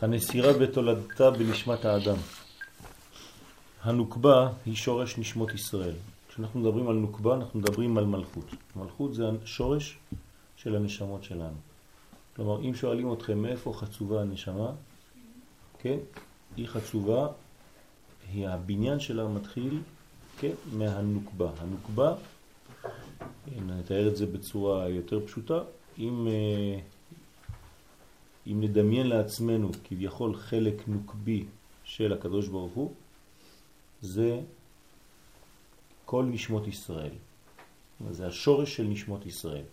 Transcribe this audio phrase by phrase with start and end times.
[0.00, 2.16] הנסירה בתולדתה בנשמת האדם.
[3.82, 5.94] הנוקבה היא שורש נשמות ישראל.
[6.28, 8.44] כשאנחנו מדברים על נוקבה אנחנו מדברים על מלכות.
[8.76, 9.98] מלכות זה השורש
[10.56, 11.56] של הנשמות שלנו.
[12.36, 14.72] כלומר, אם שואלים אתכם מאיפה חצובה הנשמה,
[15.78, 15.98] כן,
[16.56, 17.26] היא חצובה,
[18.32, 19.80] היא הבניין שלה מתחיל,
[20.38, 21.50] כן, מהנוקבה.
[21.58, 22.14] הנוקבה,
[23.66, 25.60] נתאר את זה בצורה יותר פשוטה,
[25.98, 26.28] אם,
[28.46, 31.44] אם נדמיין לעצמנו כביכול חלק נוקבי
[31.84, 32.92] של הקדוש ברוך הוא,
[34.02, 34.40] זה
[36.04, 37.12] כל נשמות ישראל.
[38.10, 39.64] זה השורש של נשמות ישראל.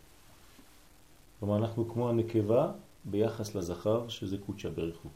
[1.39, 2.71] כלומר, אנחנו כמו הנקבה
[3.05, 5.09] ביחס לזכר, שזה קודשא בריחו.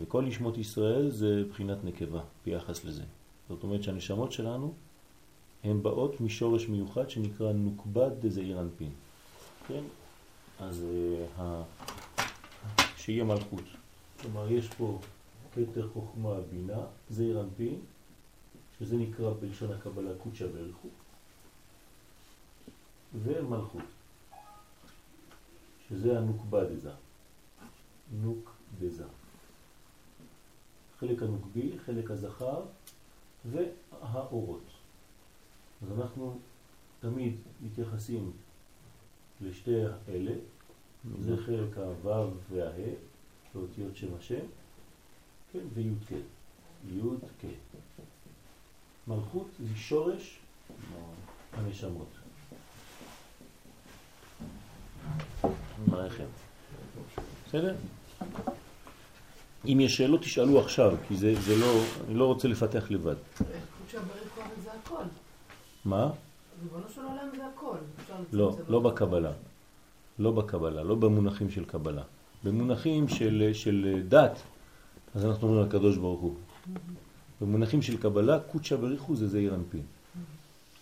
[0.00, 3.02] וכל נשמות ישראל זה בחינת נקבה ביחס לזה.
[3.48, 4.74] זאת אומרת שהנשמות שלנו
[5.64, 8.90] הן באות משורש מיוחד שנקרא נוקבד דזעיר אנפין.
[9.68, 9.82] כן?
[10.60, 10.84] אז
[11.38, 11.40] uh,
[13.02, 13.64] שיהיה מלכות.
[14.20, 14.98] כלומר, יש פה
[15.54, 16.80] כתר חוכמה בינה,
[17.10, 17.80] זעיר אנפין,
[18.78, 20.88] שזה נקרא בלשון הקבלה קודשא בריחו,
[23.22, 23.82] ומלכות.
[25.88, 26.90] שזה הנוקבה דזה.
[28.22, 29.04] נוק דזה.
[31.00, 32.62] חלק הנוקבי, חלק הזכר
[33.50, 34.64] והאורות.
[35.82, 36.38] אז אנחנו
[37.00, 38.32] תמיד מתייחסים
[39.40, 39.76] לשתי
[40.08, 40.32] אלה,
[41.20, 42.90] זה חלק הו' והה,
[43.54, 44.44] באותיות שם השם,
[45.52, 46.16] כן, וי' כן,
[46.88, 47.00] י'
[47.40, 47.48] כן.
[49.06, 50.38] מלכות זה שורש
[51.52, 52.08] הנשמות.
[55.86, 56.26] מערכם.
[57.48, 57.76] בסדר?
[59.66, 63.14] אם יש שאלות תשאלו עכשיו, כי זה, זה לא, אני לא רוצה לפתח לבד.
[65.84, 66.10] מה?
[66.62, 67.76] ריבונו של עולם זה הכל.
[68.32, 69.32] לא, לא בקבלה.
[70.22, 72.02] לא בקבלה, לא במונחים של קבלה.
[72.44, 74.42] במונחים של, של דת,
[75.14, 76.34] אז אנחנו אומרים לקדוש ברוך הוא.
[77.40, 79.82] במונחים של קבלה, קודשא בריחו זה זעיר אנפין.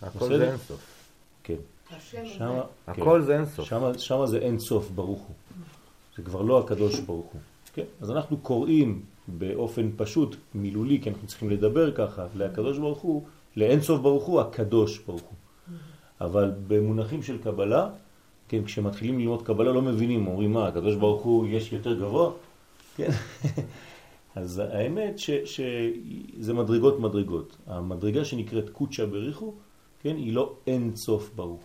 [0.01, 0.81] הכל זה אינסוף.
[1.43, 1.55] כן.
[2.25, 3.25] שמה, הכל כן.
[3.25, 3.69] זה אינסוף.
[3.69, 5.35] שמה, שמה זה אינסוף ברוך הוא.
[6.17, 7.41] זה כבר לא הקדוש ברוך הוא.
[7.73, 7.83] כן?
[8.01, 13.23] אז אנחנו קוראים באופן פשוט, מילולי, כי אנחנו צריכים לדבר ככה, לקדוש ברוך הוא,
[13.57, 15.37] לאינסוף ברוך הוא, הקדוש ברוך הוא.
[16.21, 17.89] אבל במונחים של קבלה,
[18.51, 22.31] כן, כשמתחילים ללמוד קבלה לא מבינים, אומרים מה, הקדוש ברוך הוא יש יותר גבוה?
[22.97, 23.09] כן.
[24.35, 27.57] אז האמת שזה מדרגות מדרגות.
[27.67, 29.53] המדרגה שנקראת קודשא בריחו,
[30.01, 31.63] כן, היא לא אין סוף ברוך.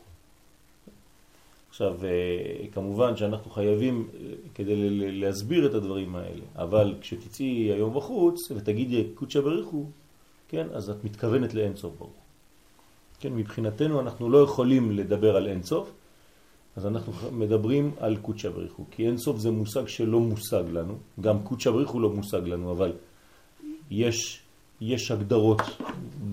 [1.69, 4.75] עכשיו, אה, כמובן שאנחנו חייבים אה, כדי
[5.13, 9.85] להסביר את הדברים האלה, אבל כשתצאי היום בחוץ ותגידי קודשא בריחו,
[10.49, 12.23] כן, אז את מתכוונת לאין סוף ברוך.
[13.21, 15.93] כן, מבחינתנו אנחנו לא יכולים לדבר על אין סוף,
[16.77, 21.43] אז אנחנו מדברים על קודשא בריחו, כי אין סוף זה מושג שלא מושג לנו, גם
[21.43, 22.93] קודשא בריחו לא מושג לנו, אבל
[23.91, 24.41] יש,
[24.81, 25.61] יש הגדרות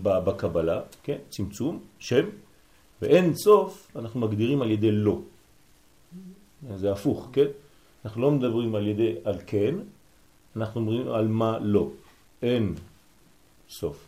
[0.04, 2.26] בקבלה, כן, צמצום, שם,
[3.02, 5.20] ואין סוף אנחנו מגדירים על ידי לא.
[6.75, 7.48] זה הפוך, כן?
[8.06, 9.75] אנחנו לא מדברים על ידי על כן,
[10.56, 11.90] אנחנו מדברים על מה לא.
[12.42, 12.75] אין
[13.70, 14.08] סוף.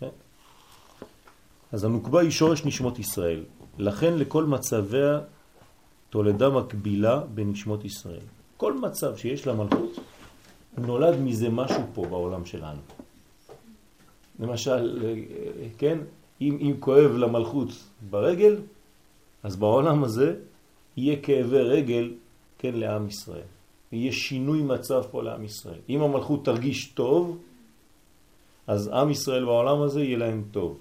[0.00, 0.08] כן?
[1.72, 3.44] אז הנוקבה היא שורש נשמות ישראל.
[3.80, 5.20] לכן לכל מצביה
[6.10, 8.26] תולדה מקבילה בנשמות ישראל.
[8.56, 9.98] כל מצב שיש לה מלכות,
[10.78, 12.80] נולד מזה משהו פה בעולם שלנו.
[14.40, 15.14] למשל,
[15.78, 15.98] כן,
[16.40, 17.68] אם, אם כואב למלכות
[18.10, 18.56] ברגל,
[19.42, 20.34] אז בעולם הזה
[20.96, 22.12] יהיה כאבי רגל,
[22.58, 23.48] כן, לעם ישראל.
[23.92, 25.80] יהיה שינוי מצב פה לעם ישראל.
[25.88, 27.38] אם המלכות תרגיש טוב,
[28.66, 30.78] אז עם ישראל בעולם הזה יהיה להם טוב.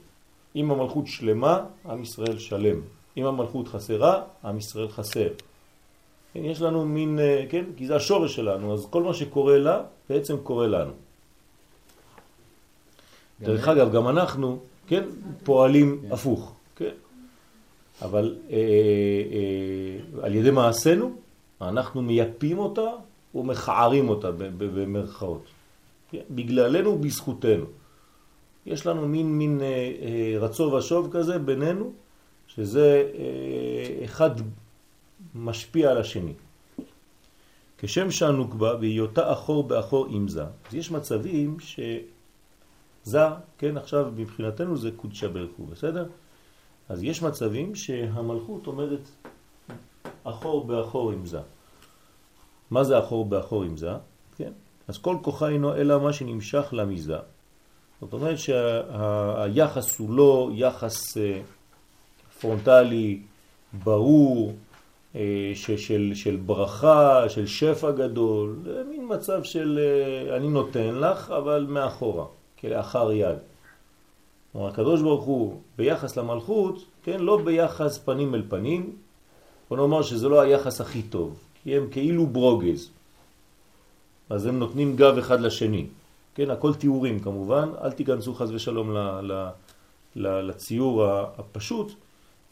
[0.56, 2.82] אם המלכות שלמה, עם ישראל שלם.
[3.18, 5.28] אם המלכות חסרה, עם ישראל חסר.
[6.34, 9.82] כן, יש לנו מין, אה, כן, כי זה השורש שלנו, אז כל מה שקורה לה,
[10.10, 10.92] בעצם קורה לנו.
[13.42, 15.04] דרך אגב, גם אנחנו, כן,
[15.44, 16.14] פועלים כן.
[16.14, 16.94] הפוך, כן.
[18.02, 21.12] אבל אה, אה, על ידי מעשינו,
[21.62, 22.90] אנחנו מייפים אותה
[23.36, 25.44] ומכערים אותה במרכאות.
[26.12, 26.22] כן?
[26.30, 27.66] בגללנו ובזכותנו.
[28.70, 31.92] יש לנו מין, מין אה, אה, רצו ושוב כזה בינינו,
[32.48, 34.30] שזה אה, אחד
[35.36, 36.34] משפיע על השני.
[37.78, 40.44] כשם שהנוקבה בהיותה אחור באחור עם זה.
[40.44, 43.28] אז יש מצבים שזה,
[43.58, 46.06] כן, עכשיו מבחינתנו זה קודשא ברכו, בסדר?
[46.90, 49.10] אז יש מצבים שהמלכות עומדת
[50.24, 51.40] אחור באחור עם זה.
[52.72, 53.92] מה זה אחור באחור עם זה?
[54.38, 54.52] כן?
[54.88, 57.18] אז כל כוחה אינו אלא מה שנמשך למזה.
[58.02, 61.42] זאת אומרת שהיחס הוא לא יחס אה,
[62.42, 63.20] פרונטלי,
[63.84, 64.54] ברור,
[65.16, 71.32] אה, של, של ברכה, של שפע גדול, זה מין מצב של אה, אני נותן לך,
[71.32, 72.26] אבל מאחורה,
[72.60, 73.38] כלאחר יד.
[74.52, 78.96] כלומר, הקדוש ברוך הוא ביחס למלכות, כן, לא ביחס פנים אל פנים,
[79.70, 82.90] בוא נאמר שזה לא היחס הכי טוב, כי הם כאילו ברוגז.
[84.30, 85.86] אז הם נותנים גב אחד לשני.
[86.40, 89.50] כן, הכל תיאורים כמובן, אל תיכנסו חז ושלום ל, ל,
[90.16, 91.06] ל, לציור
[91.38, 91.92] הפשוט,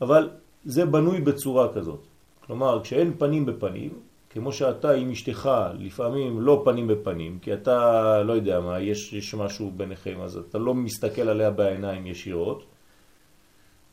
[0.02, 0.30] אבל
[0.66, 2.00] זה בנוי בצורה כזאת.
[2.46, 3.92] כלומר, כשאין פנים בפנים,
[4.30, 5.50] כמו שאתה עם אשתך
[5.80, 10.58] לפעמים לא פנים בפנים, כי אתה, לא יודע מה, יש, יש משהו ביניכם, אז אתה
[10.58, 12.64] לא מסתכל עליה בעיניים ישירות,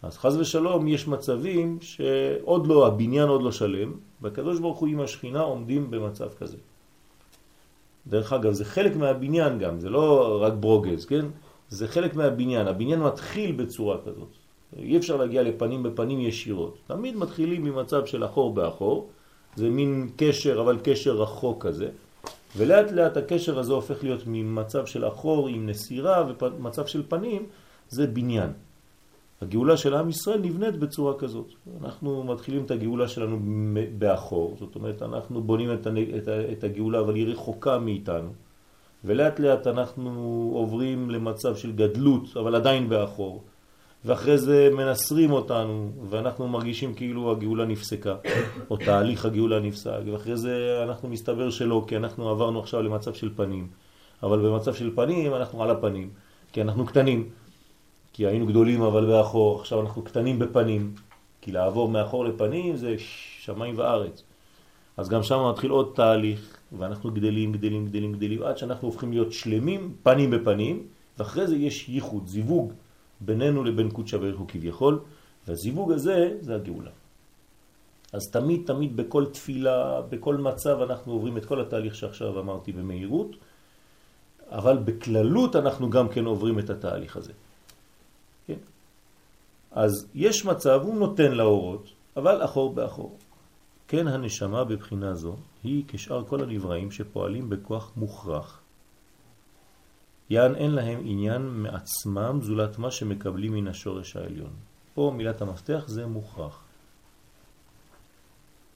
[0.02, 5.00] אז חז ושלום יש מצבים שעוד לא, הבניין עוד לא שלם, והקדוש ברוך הוא עם
[5.00, 6.56] השכינה עומדים במצב כזה.
[8.06, 11.26] דרך אגב, זה חלק מהבניין גם, זה לא רק ברוגז, כן?
[11.68, 12.66] זה חלק מהבניין.
[12.66, 14.28] הבניין מתחיל בצורה כזאת.
[14.78, 16.78] אי אפשר להגיע לפנים בפנים ישירות.
[16.86, 19.08] תמיד מתחילים ממצב של אחור באחור,
[19.56, 21.88] זה מין קשר, אבל קשר רחוק כזה.
[22.56, 27.46] ולאט לאט הקשר הזה הופך להיות ממצב של אחור עם נסירה ומצב של פנים,
[27.88, 28.50] זה בניין.
[29.44, 31.52] הגאולה של עם ישראל נבנית בצורה כזאת.
[31.80, 33.38] אנחנו מתחילים את הגאולה שלנו
[33.98, 35.86] באחור, זאת אומרת אנחנו בונים את,
[36.16, 38.28] את, את הגאולה אבל היא רחוקה מאיתנו,
[39.04, 40.10] ולאט לאט אנחנו
[40.54, 43.42] עוברים למצב של גדלות אבל עדיין באחור,
[44.04, 48.16] ואחרי זה מנסרים אותנו ואנחנו מרגישים כאילו הגאולה נפסקה,
[48.70, 53.30] או תהליך הגאולה נפסק, ואחרי זה אנחנו מסתבר שלא, כי אנחנו עברנו עכשיו למצב של
[53.36, 53.68] פנים,
[54.22, 56.10] אבל במצב של פנים אנחנו על הפנים,
[56.52, 57.28] כי אנחנו קטנים.
[58.14, 60.94] כי היינו גדולים אבל באחור, עכשיו אנחנו קטנים בפנים,
[61.40, 64.22] כי לעבור מאחור לפנים זה שמיים וארץ.
[64.96, 69.32] אז גם שם מתחיל עוד תהליך, ואנחנו גדלים, גדלים, גדלים, גדלים, עד שאנחנו הופכים להיות
[69.32, 70.86] שלמים, פנים בפנים,
[71.18, 72.72] ואחרי זה יש ייחוד, זיווג
[73.20, 75.00] בינינו לבין קודשא בריך הוא כביכול,
[75.46, 76.90] והזיווג הזה זה הגאולה.
[78.12, 83.36] אז תמיד תמיד בכל תפילה, בכל מצב אנחנו עוברים את כל התהליך שעכשיו אמרתי במהירות,
[84.50, 87.32] אבל בכללות אנחנו גם כן עוברים את התהליך הזה.
[89.70, 93.18] אז יש מצב, הוא נותן לאורות, אבל אחור באחור.
[93.88, 98.60] כן הנשמה בבחינה זו היא כשאר כל הנבראים שפועלים בכוח מוכרח.
[100.30, 104.52] יען אין להם עניין מעצמם זולת מה שמקבלים מן השורש העליון.
[104.94, 106.64] פה מילת המפתח זה מוכרח.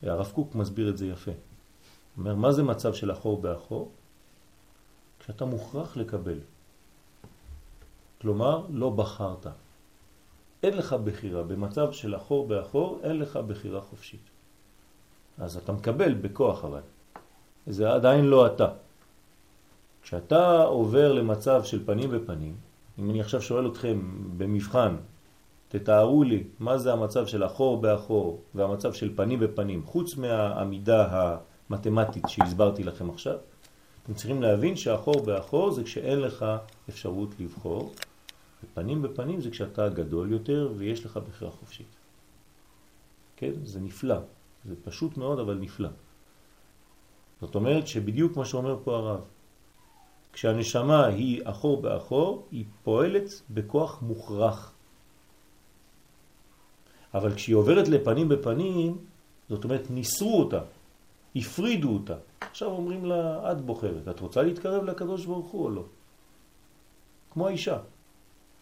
[0.03, 1.31] הרב קוק מסביר את זה יפה.
[2.19, 3.93] אומר, מה זה מצב של אחור באחור?
[5.21, 6.39] כשאתה מוכרח לקבל.
[8.21, 9.47] כלומר, לא בחרת.
[10.63, 14.21] אין לך בחירה, במצב של אחור באחור אין לך בחירה חופשית.
[15.39, 16.81] אז אתה מקבל בכוח אבל.
[17.67, 18.69] זה עדיין לא אתה.
[20.03, 22.55] כשאתה עובר למצב של פנים בפנים,
[22.99, 24.01] אם אני עכשיו שואל אתכם
[24.37, 24.97] במבחן,
[25.69, 31.29] תתארו לי מה זה המצב של אחור באחור והמצב של פנים בפנים, חוץ מהעמידה
[31.71, 33.37] המתמטית שהסברתי לכם עכשיו,
[34.05, 36.47] אתם צריכים להבין שאחור באחור זה כשאין לך
[36.89, 37.93] אפשרות לבחור,
[38.65, 41.97] ופנים בפנים זה כשאתה גדול יותר ויש לך בחירה חופשית.
[43.37, 43.53] כן?
[43.65, 44.19] זה נפלא.
[44.65, 45.89] זה פשוט מאוד אבל נפלא.
[47.41, 49.21] זאת אומרת שבדיוק מה שאומר פה הרב,
[50.33, 54.73] כשהנשמה היא אחור באחור, היא פועלת בכוח מוכרח.
[57.15, 58.99] אבל כשהיא עוברת לפנים בפנים,
[59.49, 60.61] זאת אומרת ניסרו אותה,
[61.37, 62.17] הפרידו אותה.
[62.41, 65.85] עכשיו אומרים לה, את בוחרת, את רוצה להתקרב לקדוש ברוך הוא או לא?
[67.31, 67.79] כמו האישה.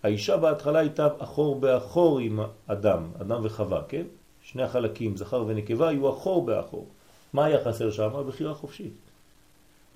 [0.07, 4.03] האישה בהתחלה הייתה אחור באחור עם אדם, אדם וחווה, כן?
[4.43, 6.87] שני החלקים, זכר ונקבה, היו אחור באחור.
[7.33, 8.11] מה היה חסר שם?
[8.29, 8.93] בחירה חופשית.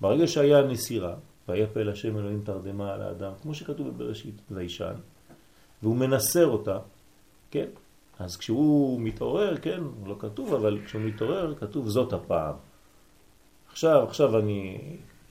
[0.01, 1.13] ברגע שהיה נסירה,
[1.47, 4.93] והיה פה לשם אלוהים תרדמה על האדם, כמו שכתוב בבראשית, וישן,
[5.83, 6.77] והוא מנסר אותה,
[7.51, 7.67] כן?
[8.19, 12.55] אז כשהוא מתעורר, כן, לא כתוב, אבל כשהוא מתעורר, כתוב זאת הפעם.
[13.71, 14.77] עכשיו, עכשיו אני,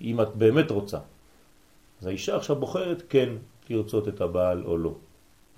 [0.01, 0.99] אם את באמת רוצה.
[2.01, 3.29] אז האישה עכשיו בוחרת, כן,
[3.71, 4.95] לרצות את הבעל או לא.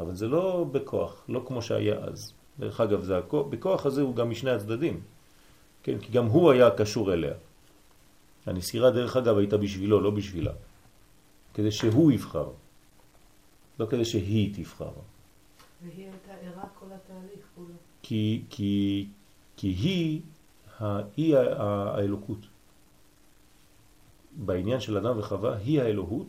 [0.01, 2.33] אבל זה לא בכוח, לא כמו שהיה אז.
[2.59, 5.01] דרך אגב, זה הכוח, בכוח הזה הוא גם משני הצדדים.
[5.83, 7.35] כן, כי גם הוא היה קשור אליה.
[8.47, 10.53] הנסירה דרך אגב הייתה בשבילו, לא בשבילה.
[11.55, 12.51] כדי שהוא יבחר.
[13.79, 14.91] לא כדי שהיא תבחר.
[15.83, 17.75] והיא הייתה ערה כל התהליך כולו.
[18.03, 19.07] כי, כי,
[19.57, 20.21] כי היא,
[21.17, 22.39] היא האלוקות.
[24.37, 26.29] בעניין של אדם וחווה, היא האלוהות,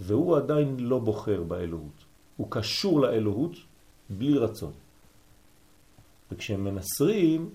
[0.00, 2.04] והוא עדיין לא בוחר באלוהות.
[2.36, 3.52] הוא קשור לאלוהות
[4.10, 4.72] בלי רצון.
[6.32, 7.50] וכשהם מנסרים,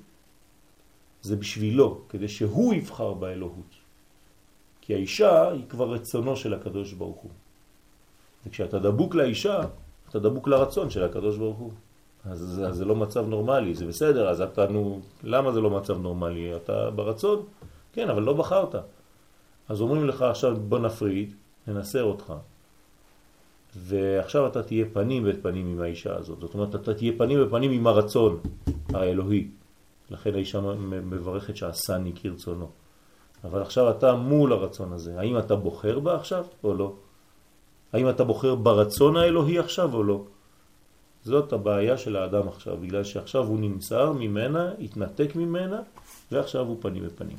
[1.22, 3.76] זה בשבילו, כדי שהוא יבחר באלוהות.
[4.82, 7.32] כי האישה היא כבר רצונו של הקדוש ברוך הוא.
[8.46, 9.60] וכשאתה דבוק לאישה,
[10.10, 11.72] אתה דבוק לרצון של הקדוש ברוך הוא.
[12.26, 15.98] אז, אז זה לא מצב נורמלי, זה בסדר, אז אתה, נו, למה זה לא מצב
[15.98, 16.56] נורמלי?
[16.56, 17.46] אתה ברצון?
[17.94, 18.76] כן, אבל לא בחרת.
[19.70, 21.34] אז אומרים לך עכשיו בוא נפריד,
[21.68, 22.34] ננסה אותך.
[23.76, 26.40] ועכשיו אתה תהיה פנים בפנים עם האישה הזאת.
[26.40, 28.40] זאת אומרת, אתה תהיה פנים בפנים עם הרצון
[28.94, 29.48] האלוהי.
[30.10, 32.70] לכן האישה מברכת שעשני כרצונו.
[33.44, 35.20] אבל עכשיו אתה מול הרצון הזה.
[35.20, 36.94] האם אתה בוחר בה עכשיו או לא?
[37.94, 40.24] האם אתה בוחר ברצון האלוהי עכשיו או לא?
[41.24, 45.82] זאת הבעיה של האדם עכשיו, בגלל שעכשיו הוא נמצא ממנה, התנתק ממנה,
[46.32, 47.38] ועכשיו הוא פנים בפנים.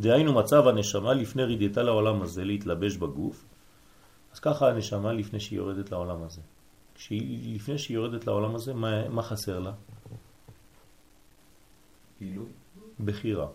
[0.00, 3.44] דהיינו מצב הנשמה לפני רידתה לעולם הזה להתלבש בגוף,
[4.32, 6.40] אז ככה הנשמה לפני שהיא יורדת לעולם הזה.
[6.94, 9.72] כשהיא, לפני שהיא יורדת לעולם הזה, מה, מה חסר לה?
[12.18, 12.48] גילוי.
[13.04, 13.46] בחירה.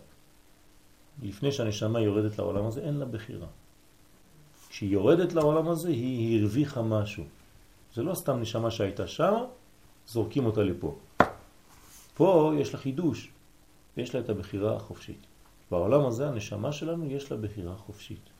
[1.22, 3.46] לפני שהנשמה יורדת לעולם הזה, אין לה בחירה.
[4.68, 7.24] כשהיא יורדת לעולם הזה, היא הרוויחה משהו.
[7.94, 9.34] זה לא סתם נשמה שהייתה שם,
[10.06, 10.98] זורקים אותה לפה.
[12.14, 13.30] פה יש לה חידוש,
[13.96, 15.26] יש לה את הבחירה החופשית.
[15.70, 18.30] בעולם הזה הנשמה שלנו יש לה בחירה חופשית.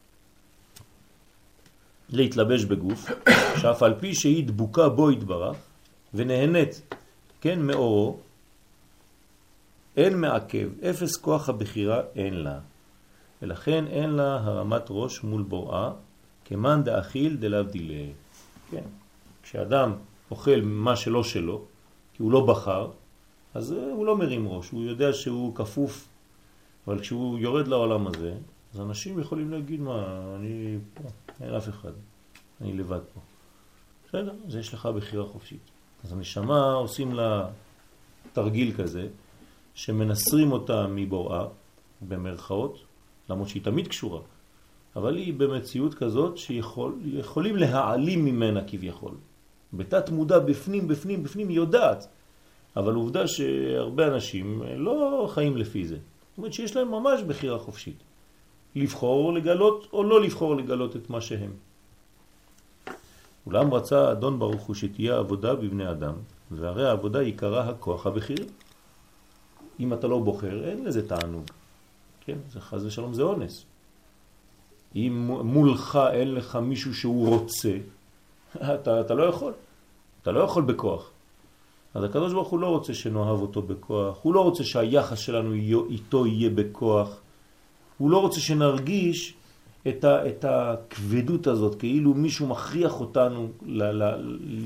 [2.09, 3.11] להתלבש בגוף,
[3.61, 5.57] שאף על פי שהיא דבוקה בו התברך
[6.15, 6.95] ונהנית,
[7.41, 8.19] כן, מאורו,
[9.97, 12.59] אין מעכב, אפס כוח הבחירה אין לה.
[13.43, 15.91] ולכן אין לה הרמת ראש מול בוראה,
[16.45, 18.13] כמאן דאכיל דלהבדילה.
[18.71, 18.83] כן.
[19.43, 19.93] כשאדם
[20.31, 21.65] אוכל מה שלא שלו,
[22.15, 22.91] כי הוא לא בחר,
[23.55, 26.09] אז הוא לא מרים ראש, הוא יודע שהוא כפוף,
[26.87, 28.35] אבל כשהוא יורד לעולם הזה,
[28.75, 31.03] אז אנשים יכולים להגיד, מה, אני פה,
[31.41, 31.93] אין אף אחד,
[32.61, 33.21] אני לבד פה.
[34.09, 35.61] בסדר, אז יש לך בחירה חופשית.
[36.05, 37.49] אז הנשמה עושים לה
[38.33, 39.09] תרגיל כזה,
[39.75, 41.47] שמנסרים אותה מבוראה,
[42.09, 42.79] במרכאות,
[43.31, 44.21] למרות שהיא תמיד קשורה,
[44.97, 49.15] אבל היא במציאות כזאת שיכולים להעלים ממנה כביכול.
[49.73, 52.07] בתת מודע בפנים, בפנים, בפנים היא יודעת.
[52.77, 55.97] אבל עובדה שהרבה אנשים לא חיים לפי זה.
[56.37, 57.97] זאת אומרת שיש להם ממש בחירה חופשית.
[58.75, 61.51] לבחור לגלות או לא לבחור לגלות את מה שהם.
[63.47, 66.15] אולם רצה אדון ברוך הוא שתהיה עבודה בבני אדם,
[66.51, 68.47] והרי העבודה עיקרה הכוח הבכיר.
[69.81, 71.45] אם אתה לא בוחר, אין לזה תענוג.
[72.21, 73.65] כן, זה חז ושלום, זה אונס.
[74.97, 77.77] אם מולך אין לך מישהו שהוא רוצה,
[78.75, 79.53] אתה, אתה לא יכול.
[80.23, 81.11] אתה לא יכול בכוח.
[81.97, 85.53] אז הקדוש ברוך הוא לא רוצה שנאהב אותו בכוח, הוא לא רוצה שהיחס שלנו
[85.91, 87.21] איתו יהיה בכוח,
[87.99, 89.35] הוא לא רוצה שנרגיש
[89.89, 94.15] את, ה, את הכבדות הזאת, כאילו מישהו מכריח אותנו ל, ל,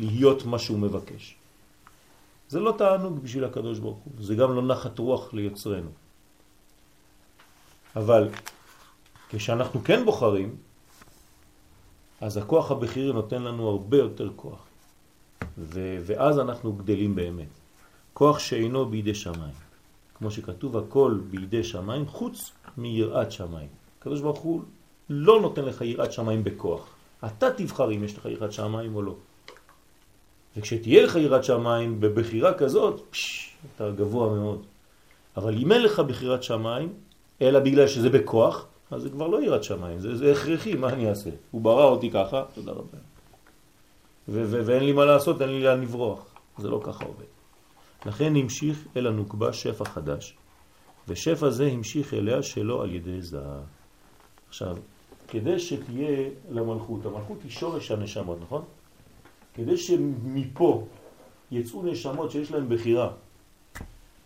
[0.01, 1.35] להיות מה שהוא מבקש.
[2.49, 5.91] זה לא תענוג בשביל הקדוש ברוך הוא, זה גם לא נחת רוח ליוצרנו.
[7.97, 8.29] אבל
[9.29, 10.57] כשאנחנו כן בוחרים,
[12.21, 14.70] אז הכוח הבכירי נותן לנו הרבה יותר כוח.
[15.59, 17.49] ו- ואז אנחנו גדלים באמת.
[18.13, 19.55] כוח שאינו בידי שמיים.
[20.15, 23.69] כמו שכתוב, הכל בידי שמיים חוץ מיראת שמיים.
[24.01, 24.63] הקדוש ברוך הוא
[25.11, 26.89] לא נותן לך יראת שמיים בכוח.
[27.27, 29.15] אתה תבחר אם יש לך יראת שמיים או לא.
[30.57, 34.63] וכשתהיה לך יראת שמיים בבחירה כזאת, פש, אתה גבוה מאוד.
[35.37, 36.93] אבל אם אין לך בחירת שמיים,
[37.43, 41.09] אלא בגלל שזה בכוח, אז זה כבר לא יראת שמיים, זה, זה הכרחי, מה אני
[41.09, 41.31] אעשה?
[41.51, 42.99] הוא ברא אותי ככה, תודה רבה.
[44.31, 46.25] ואין לי מה לעשות, אין לי לאן לברוח.
[46.59, 47.25] זה לא ככה עובד.
[48.07, 50.37] לכן המשיך אל הנוקבה שפע חדש,
[51.09, 53.61] ושפע זה המשיך אליה שלא על ידי זהה.
[54.49, 54.77] עכשיו,
[55.29, 58.65] כדי שתהיה למלכות, המלכות היא שורש הנשמות, נכון?
[59.55, 60.87] כדי שמפה
[61.51, 63.13] יצאו נשמות שיש להן בחירה,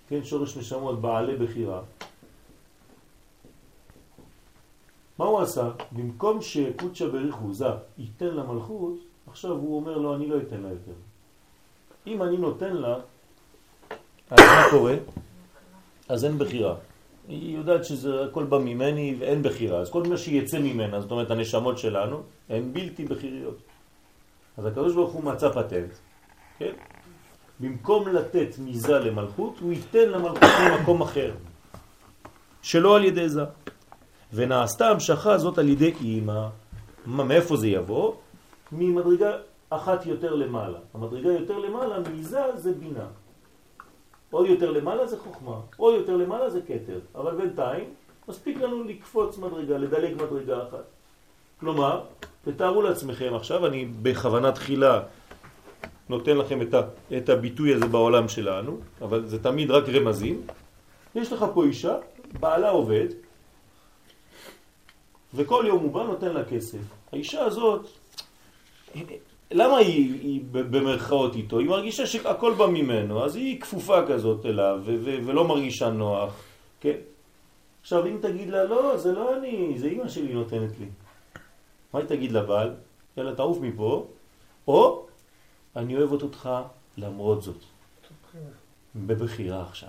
[0.08, 1.82] כן, שורש נשמות בעלי בחירה,
[5.18, 5.70] מה הוא עשה?
[5.92, 7.54] במקום שקודשא בריך הוא
[7.98, 8.98] ייתן למלכות,
[9.34, 10.92] עכשיו הוא אומר לו, אני לא אתן לה יותר.
[12.06, 12.94] אם אני נותן לה,
[14.30, 14.94] אז מה קורה?
[16.08, 16.74] אז אין בחירה.
[17.28, 19.78] היא יודעת שזה הכל בא ממני ואין בחירה.
[19.80, 23.58] אז כל מה שיצא ממנה, זאת אומרת הנשמות שלנו, הן בלתי בחיריות.
[24.58, 25.92] אז הקדוש ברוך הוא מצא פטנט,
[26.58, 26.72] כן?
[27.60, 31.34] במקום לתת מזה למלכות, הוא ייתן למלכות ממקום אחר,
[32.62, 33.44] שלא על ידי זה.
[34.32, 36.46] ונעשתה המשכה הזאת על ידי אימא.
[37.06, 38.14] מאיפה זה יבוא?
[38.72, 39.36] ממדרגה
[39.70, 40.78] אחת יותר למעלה.
[40.94, 43.06] המדרגה יותר למעלה, מזה זה בינה.
[44.30, 46.98] עוד יותר למעלה זה חוכמה, עוד יותר למעלה זה קטר.
[47.14, 47.84] אבל בינתיים
[48.28, 50.84] מספיק לנו לקפוץ מדרגה, לדלג מדרגה אחת.
[51.60, 52.00] כלומר,
[52.44, 55.02] תתארו לעצמכם עכשיו, אני בכוונה תחילה
[56.08, 56.80] נותן לכם את, ה,
[57.16, 60.42] את הביטוי הזה בעולם שלנו, אבל זה תמיד רק רמזים.
[61.14, 61.96] יש לך פה אישה,
[62.40, 63.08] בעלה עובד,
[65.34, 66.78] וכל יום הוא בא נותן לה כסף.
[67.12, 67.86] האישה הזאת
[69.50, 71.58] למה היא, היא במרכאות איתו?
[71.58, 76.42] היא מרגישה שהכל בא ממנו, אז היא כפופה כזאת אליו ולא מרגישה נוח,
[76.80, 76.96] כן?
[77.82, 80.86] עכשיו אם תגיד לה, לא, זה לא אני, זה אמא שלי נותנת לי.
[81.92, 82.74] מה היא תגיד לבעל?
[83.16, 84.06] יאללה, תעוף מפה,
[84.68, 85.06] או
[85.76, 86.50] אני אוהבת אותך
[86.96, 87.62] למרות זאת.
[88.96, 89.88] בבחירה עכשיו.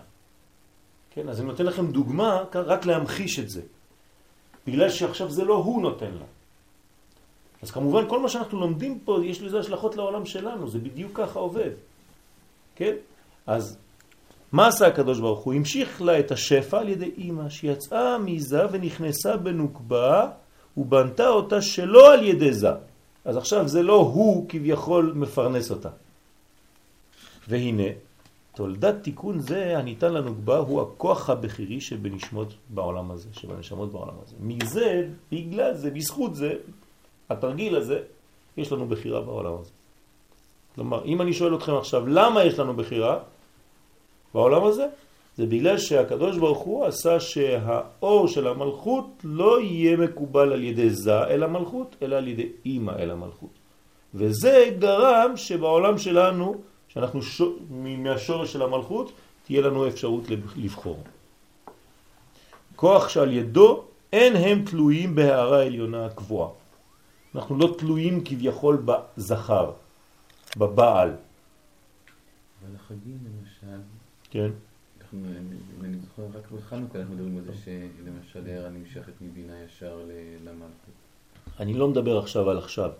[1.11, 3.61] כן, אז אני נותן לכם דוגמה רק להמחיש את זה.
[4.67, 6.25] בגלל שעכשיו זה לא הוא נותן לה.
[7.65, 11.39] אז כמובן כל מה שאנחנו לומדים פה יש לזה השלכות לעולם שלנו, זה בדיוק ככה
[11.39, 11.69] עובד.
[12.75, 12.93] כן?
[13.47, 13.77] אז
[14.51, 15.53] מה עשה הקדוש ברוך הוא?
[15.53, 20.29] המשיך לה את השפע על ידי אימא שיצאה מזה ונכנסה בנוקבה
[20.77, 22.69] ובנתה אותה שלא על ידי זה.
[23.25, 25.89] אז עכשיו זה לא הוא כביכול מפרנס אותה.
[27.47, 27.89] והנה,
[28.55, 34.35] תולדת תיקון זה הניתן לנוקבה הוא הכוח הבכירי שבנשמות בעולם הזה, שבנשמות בעולם הזה.
[34.39, 36.53] מזה, בגלל זה, בזכות זה,
[37.29, 37.99] התרגיל הזה,
[38.57, 39.71] יש לנו בחירה בעולם הזה.
[40.75, 43.19] כלומר, אם אני שואל אתכם עכשיו, למה יש לנו בחירה
[44.33, 44.87] בעולם הזה?
[45.37, 51.23] זה בגלל שהקדוש ברוך הוא עשה שהאור של המלכות לא יהיה מקובל על ידי זה
[51.23, 53.49] אל המלכות, אלא על ידי אימא אל המלכות.
[54.15, 56.55] וזה גרם שבעולם שלנו,
[56.87, 59.11] שאנחנו שור, מהשורש של המלכות,
[59.43, 60.23] תהיה לנו אפשרות
[60.55, 60.99] לבחור.
[62.75, 66.49] כוח שעל ידו אין הם תלויים בהערה העליונה הקבועה.
[67.35, 69.71] אנחנו לא תלויים כביכול בזכר,
[70.57, 71.09] בבעל.
[71.09, 73.81] אבל החגים למשל,
[74.29, 74.49] כן.
[75.01, 75.19] אנחנו,
[75.83, 79.99] אני זוכר, רק בחנוכה אנחנו מדברים על זה שלמשל הערה נמשכת מבינה ישר
[80.43, 80.95] למלכות.
[81.59, 82.91] אני לא מדבר עכשיו על עכשיו,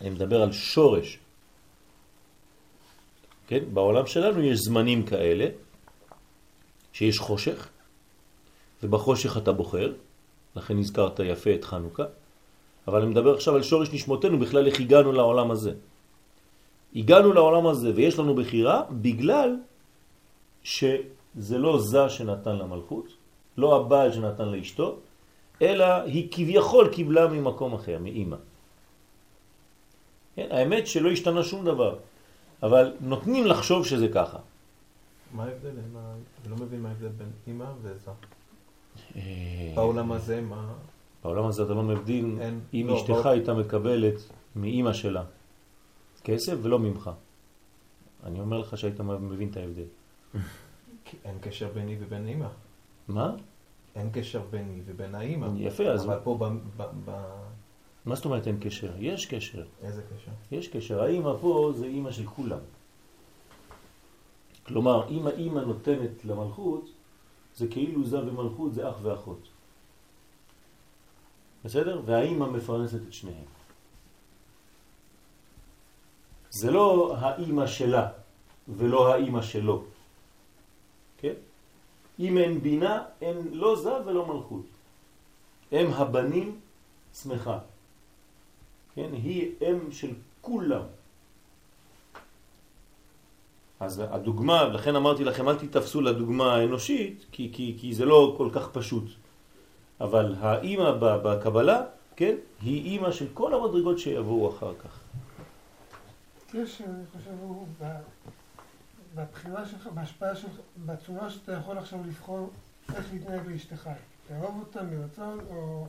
[0.00, 1.18] אני מדבר על שורש.
[3.46, 3.64] כן?
[3.74, 5.46] בעולם שלנו יש זמנים כאלה,
[6.92, 7.68] שיש חושך,
[8.82, 9.92] ובחושך אתה בוחר,
[10.56, 12.04] לכן הזכרת יפה את חנוכה,
[12.88, 15.72] אבל אני מדבר עכשיו על שורש נשמותינו, בכלל איך הגענו לעולם הזה.
[16.96, 19.56] הגענו לעולם הזה ויש לנו בחירה בגלל
[20.62, 23.06] שזה לא זה שנתן למלכות,
[23.56, 24.96] לא הבעל שנתן לאשתו,
[25.62, 28.36] אלא היא כביכול קיבלה ממקום אחר, מאימא.
[30.36, 31.98] כן, האמת שלא השתנה שום דבר,
[32.62, 34.38] אבל נותנים לחשוב שזה ככה.
[35.32, 35.68] מה ההבדל?
[35.68, 38.10] אני לא מבין מה ההבדל בין אימא וזה.
[39.16, 40.72] אה, בעולם הזה מה...
[41.24, 42.38] בעולם הזה אתה לא מבדיל
[42.74, 43.28] אם לא, אשתך בוא...
[43.28, 44.14] הייתה מקבלת
[44.56, 45.24] מאימא שלה
[46.24, 47.10] כסף ולא ממך.
[48.24, 49.84] אני אומר לך שהיית מבין את ההבדל.
[51.24, 52.48] אין קשר ביני ובין אימא.
[53.08, 53.34] מה?
[53.94, 55.48] אין קשר ביני ובין האימא.
[55.56, 56.04] יפה, אז...
[56.04, 56.44] אבל פה ב...
[56.76, 57.10] ב, ב...
[58.06, 58.92] מה זאת אומרת אין קשר?
[58.98, 59.64] יש קשר.
[59.82, 60.30] איזה קשר?
[60.52, 61.02] יש קשר.
[61.02, 62.58] האימא פה זה אימא של כולם.
[64.66, 66.90] כלומר, אם האימא נותנת למלכות,
[67.54, 69.48] זה כאילו זה ומלכות זה אח ואחות.
[71.64, 72.00] בסדר?
[72.04, 73.50] והאימא מפרנסת את שניהם.
[76.50, 78.08] זה לא האימא שלה
[78.68, 79.84] ולא האימא שלו.
[81.18, 81.34] כן?
[82.18, 84.66] אם אין בינה, אין לא זה ולא מלכות.
[85.72, 86.60] הם הבנים
[87.14, 87.58] שמחה.
[88.94, 89.10] כן?
[89.12, 90.82] היא אם של כולם.
[93.80, 98.48] אז הדוגמה, לכן אמרתי לכם, אל תתפסו לדוגמה האנושית, כי, כי, כי זה לא כל
[98.52, 99.04] כך פשוט.
[100.00, 101.82] אבל האימא בקבלה,
[102.16, 105.00] כן, היא אימא של כל המדרגות שיבואו אחר כך.
[106.54, 107.30] יש, אני חושב,
[109.14, 110.52] בבחירה שלך, בהשפעה שלך,
[110.86, 112.50] בצורה שאתה יכול עכשיו לבחור
[112.94, 113.90] איך להתנהג לאשתך.
[114.30, 115.86] לאהוב אותה מרצון, או,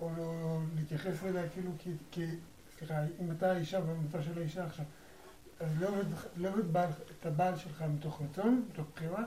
[0.00, 1.70] או לא להתייחס אליה כאילו
[2.10, 2.24] כי,
[2.78, 4.84] סליחה, אם אתה אישה במצב של האישה עכשיו,
[5.60, 6.48] אז לא אוהב לא
[7.20, 9.24] את הבעל שלך מתוך רצון, מתוך בחירה,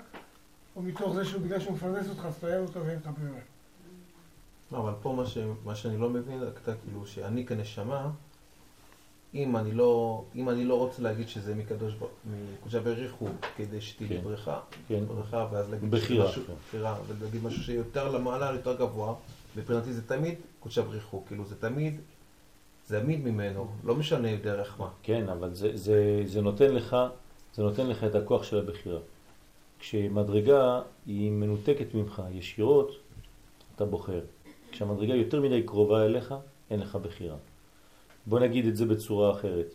[0.75, 3.39] או מתוך זה שהוא בגלל שהוא מפרנס אותך, אז תאהב אותו ואין לך ברירה.
[4.71, 8.09] לא, אבל פה מה, ש, מה שאני לא מבין, אתה כאילו, שאני כנשמה,
[9.35, 11.93] אם אני לא, אם אני לא רוצה להגיד שזה מקדוש,
[12.59, 15.05] מקדושה בריחו, כדי שתהיה כן, בריכה, כן.
[15.07, 16.53] בריכה, ואז להגיד בחירה, משהו, כן.
[16.67, 19.15] בחירה, ולהגיד משהו שיותר למעלה, יותר גבוה,
[19.55, 21.99] מבחינתי זה תמיד קדושה בריחו, כאילו זה תמיד,
[22.87, 24.89] זה תמיד ממנו, לא משנה דרך מה.
[25.03, 26.95] כן, אבל זה, זה, זה נותן לך,
[27.55, 28.99] זה נותן לך את הכוח של הבחירה.
[29.79, 32.91] כשמדרגה היא מנותקת ממך ישירות,
[33.75, 34.21] אתה בוחר.
[34.75, 36.33] כשהמדרגה יותר מדי קרובה אליך,
[36.69, 37.35] אין לך בחירה.
[38.25, 39.73] בוא נגיד את זה בצורה אחרת.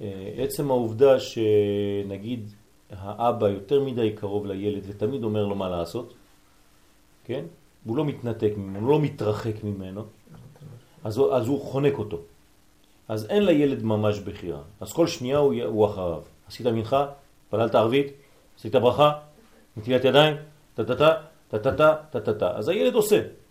[0.00, 2.50] אה, עצם העובדה שנגיד
[2.90, 6.14] האבא יותר מדי קרוב לילד ותמיד אומר לו מה לעשות,
[7.24, 7.44] כן?
[7.84, 10.04] הוא לא מתנתק ממנו, הוא לא מתרחק ממנו,
[11.04, 12.20] אז, אז הוא חונק אותו.
[13.08, 14.62] אז אין לילד ממש בחירה.
[14.80, 16.22] אז כל שנייה הוא, הוא אחריו.
[16.48, 17.06] עשית מנחה,
[17.50, 18.12] פללת ערבית,
[18.58, 19.12] עשית ברכה,
[19.76, 20.36] נטילת ידיים,
[20.74, 21.14] טה-טה-טה,
[21.48, 22.50] טה-טה-טה, טה-טה-טה.
[22.56, 23.41] אז הילד עושה.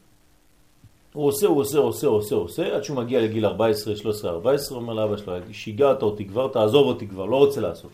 [1.13, 4.93] הוא עושה, הוא עושה, עושה, עושה, עושה, עד שהוא מגיע לגיל 14, 13, 14, אומר
[4.93, 7.91] לאבא שלו, שיגעת אותי כבר, תעזוב אותי כבר, לא רוצה לעשות.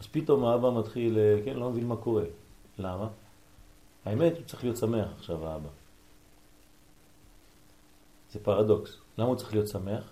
[0.00, 2.24] אז פתאום האבא מתחיל, אה, כן, לא מבין מה קורה.
[2.78, 3.08] למה?
[4.04, 5.68] האמת, הוא צריך להיות שמח עכשיו, האבא.
[8.32, 8.96] זה פרדוקס.
[9.18, 10.04] למה הוא צריך להיות שמח?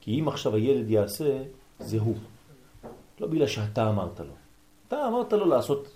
[0.00, 1.42] כי אם עכשיו הילד יעשה,
[1.78, 2.16] זה הוא.
[3.20, 4.34] לא בגלל שאתה אמרת לו.
[4.88, 5.88] אתה אמרת לו לעשות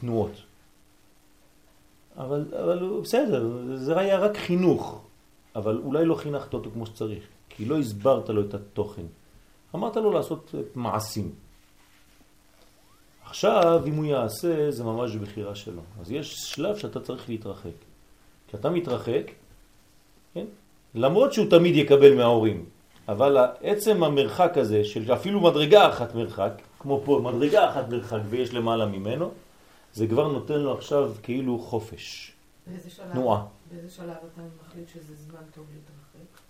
[0.00, 0.30] תנועות.
[2.18, 5.00] אבל, אבל בסדר, זה היה רק חינוך,
[5.56, 9.06] אבל אולי לא חינכת אותו כמו שצריך, כי לא הסברת לו את התוכן.
[9.74, 11.30] אמרת לו לעשות מעשים.
[13.24, 15.82] עכשיו, אם הוא יעשה, זה ממש בחירה שלו.
[16.00, 17.76] אז יש שלב שאתה צריך להתרחק.
[18.48, 19.30] כשאתה מתרחק,
[20.34, 20.44] כן?
[20.94, 22.64] למרות שהוא תמיד יקבל מההורים,
[23.08, 28.54] אבל עצם המרחק הזה, של אפילו מדרגה אחת מרחק, כמו פה, מדרגה אחת מרחק ויש
[28.54, 29.30] למעלה ממנו,
[29.96, 32.32] זה כבר נותן לו עכשיו כאילו חופש,
[32.66, 33.46] באיזה שלב, תנועה.
[33.70, 36.40] באיזה שלב אתה מחליט שזה זמן טוב להתרחק?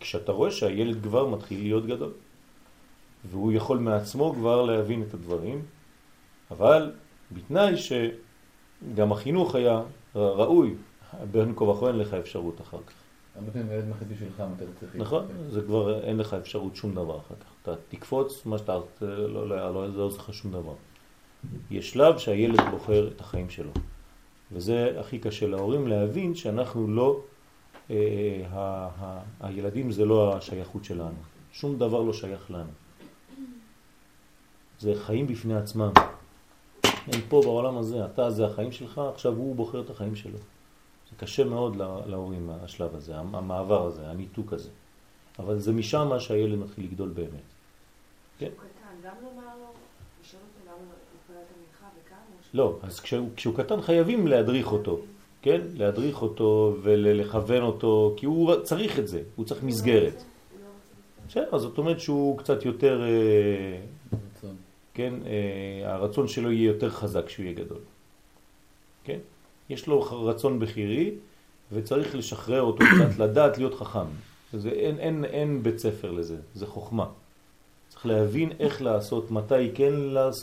[0.00, 2.12] כשאתה רואה שהילד כבר מתחיל להיות גדול,
[3.30, 5.62] והוא יכול מעצמו כבר להבין את הדברים,
[6.50, 6.92] אבל
[7.32, 9.82] בתנאי שגם החינוך היה
[10.14, 10.74] ראוי,
[11.30, 12.94] בין כה וכה אין לך אפשרות אחר כך.
[13.34, 15.26] הרבה פעמים הילד מחליט בשבילך מתי אתה צריך נכון?
[15.50, 17.52] זה כבר אין לך אפשרות שום דבר אחר כך.
[17.62, 20.74] אתה תקפוץ, מה שאתה, לא, לא, לא, לא שום דבר.
[21.70, 23.70] יש שלב שהילד בוחר את החיים שלו.
[24.52, 27.20] וזה הכי קשה להורים להבין שאנחנו לא,
[27.90, 27.96] אה,
[28.50, 28.58] ה,
[29.00, 31.14] ה, הילדים זה לא השייכות שלנו.
[31.52, 32.70] שום דבר לא שייך לנו.
[34.78, 35.90] זה חיים בפני עצמם.
[36.84, 40.38] הם פה בעולם הזה, אתה זה החיים שלך, עכשיו הוא בוחר את החיים שלו.
[41.10, 44.68] זה קשה מאוד לה- להורים, השלב הזה, המעבר הזה, הניתוק הזה.
[45.38, 47.28] אבל זה משם שהילד מתחיל לגדול באמת.
[48.38, 48.46] כן.
[48.46, 49.66] הוא קטן, גם לומר לו,
[50.24, 52.18] לשאול אותו למה הוא התפלל את המנחה וכמה?
[52.38, 55.00] או ש- לא, אז כשהוא, כשהוא קטן חייבים להדריך אותו,
[55.42, 55.60] כן?
[55.74, 60.24] להדריך אותו ולכוון אותו, כי הוא צריך את זה, הוא צריך מסגרת.
[61.28, 63.80] בסדר, אז זאת אומרת שהוא קצת יותר, אה,
[64.36, 64.56] רצון.
[64.94, 67.78] כן, אה, הרצון שלו יהיה יותר חזק כשהוא יהיה גדול.
[69.04, 69.18] כן?
[69.70, 71.10] יש לו רצון בחירי
[71.72, 74.06] וצריך לשחרר אותו קצת, לדעת להיות חכם.
[74.52, 77.06] זה, אין, אין, אין בית ספר לזה, זה חוכמה.
[77.88, 79.92] צריך להבין איך לעשות, מתי כן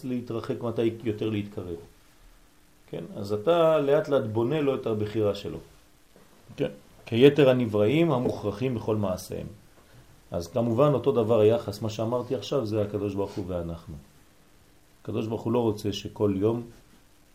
[0.04, 1.76] להתרחק, מתי יותר להתקרב.
[2.91, 3.04] כן?
[3.15, 5.58] אז אתה לאט לאט בונה לו את הבחירה שלו.
[6.56, 6.69] כן.
[7.06, 9.47] כיתר הנבראים המוכרחים בכל מעשיהם.
[10.32, 13.95] אז כמובן אותו דבר היחס, מה שאמרתי עכשיו זה הקדוש ברוך הוא ואנחנו.
[15.02, 16.62] הקדוש ברוך הוא לא רוצה שכל יום,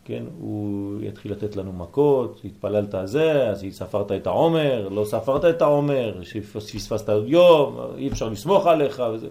[0.04, 5.62] כן, הוא יתחיל לתת לנו מכות, התפללת זה, אז ספרת את העומר, לא ספרת את
[5.62, 6.20] העומר,
[6.52, 9.28] פספסת עוד יום, אי אפשר לסמוך עליך וזה.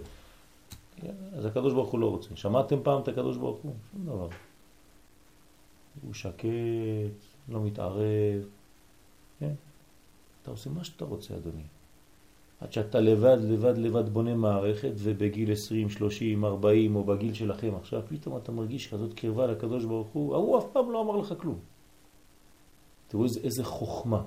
[1.38, 2.30] אז הקדוש ברוך הוא לא רוצה.
[2.36, 3.74] שמעתם פעם את הקדוש ברוך הוא?
[3.92, 4.28] שום דבר.
[6.02, 6.48] הוא שקט,
[7.50, 8.46] לא מתערב.
[9.40, 9.54] כן?
[10.42, 11.64] אתה עושה מה שאתה רוצה, אדוני.
[12.62, 18.02] עד שאתה לבד, לבד, לבד בונה מערכת, ובגיל 20, 30, 40, או בגיל שלכם עכשיו,
[18.10, 21.60] פתאום אתה מרגיש כזאת קרבה לקדוש ברוך הוא, ההוא אף פעם לא אמר לך כלום.
[23.08, 24.24] תראו איזה, איזה חוכמה.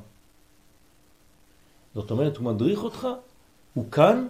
[1.94, 3.08] זאת אומרת, הוא מדריך אותך,
[3.74, 4.26] הוא כאן,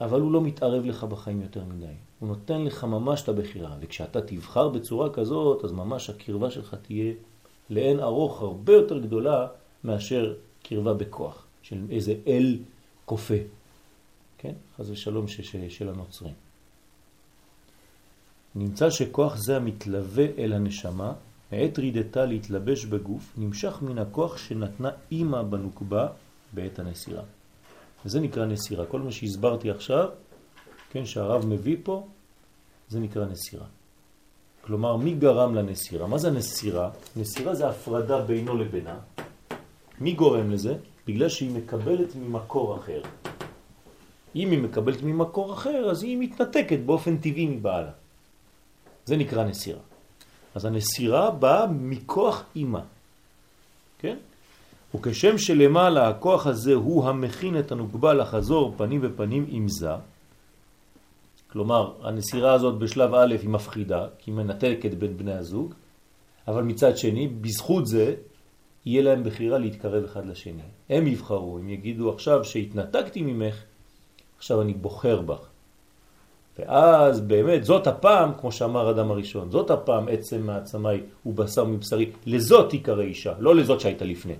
[0.00, 1.86] אבל הוא לא מתערב לך בחיים יותר מדי.
[2.18, 7.12] הוא נותן לך ממש את הבחירה, וכשאתה תבחר בצורה כזאת, אז ממש הקרבה שלך תהיה
[7.70, 9.46] לאין ארוך הרבה יותר גדולה
[9.84, 12.58] מאשר קרבה בכוח, של איזה אל
[13.04, 13.34] כופה,
[14.38, 14.52] כן?
[14.76, 16.34] חז ושלום ש, ש, של הנוצרים.
[18.54, 21.12] נמצא שכוח זה המתלווה אל הנשמה,
[21.52, 26.08] מעת רידתה להתלבש בגוף, נמשך מן הכוח שנתנה אימא בנוקבה
[26.52, 27.22] בעת הנסירה.
[28.04, 28.86] וזה נקרא נסירה.
[28.86, 30.08] כל מה שהסברתי עכשיו,
[30.90, 32.06] כן, שהרב מביא פה,
[32.88, 33.66] זה נקרא נסירה.
[34.60, 36.06] כלומר, מי גרם לנסירה?
[36.06, 36.90] מה זה נסירה?
[37.16, 38.98] נסירה זה הפרדה בינו לבינה.
[40.00, 40.74] מי גורם לזה?
[41.06, 43.02] בגלל שהיא מקבלת ממקור אחר.
[44.36, 47.90] אם היא מקבלת ממקור אחר, אז היא מתנתקת באופן טבעי מבעלה.
[49.04, 49.80] זה נקרא נסירה.
[50.54, 52.80] אז הנסירה באה מכוח אימא.
[53.98, 54.16] כן?
[54.94, 59.90] וכשם שלמעלה הכוח הזה הוא המכין את הנוגבה לחזור פנים ופנים עם זה,
[61.50, 65.74] כלומר הנסירה הזאת בשלב א' היא מפחידה, כי היא מנתקת בין בני הזוג,
[66.48, 68.14] אבל מצד שני, בזכות זה,
[68.86, 70.62] יהיה להם בחירה להתקרב אחד לשני.
[70.90, 73.54] הם יבחרו, הם יגידו עכשיו שהתנתקתי ממך,
[74.36, 75.46] עכשיו אני בוחר בך.
[76.58, 82.70] ואז באמת זאת הפעם, כמו שאמר אדם הראשון, זאת הפעם עצם מעצמי ובשר מבשרי, לזאת
[82.70, 84.34] תיקרא אישה, לא לזאת שהייתה לפני.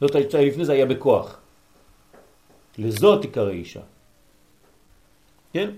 [0.00, 1.38] זאת הייתה לפני זה היה בכוח.
[2.78, 3.80] לזאת תיקרא אישה.
[5.52, 5.70] כן?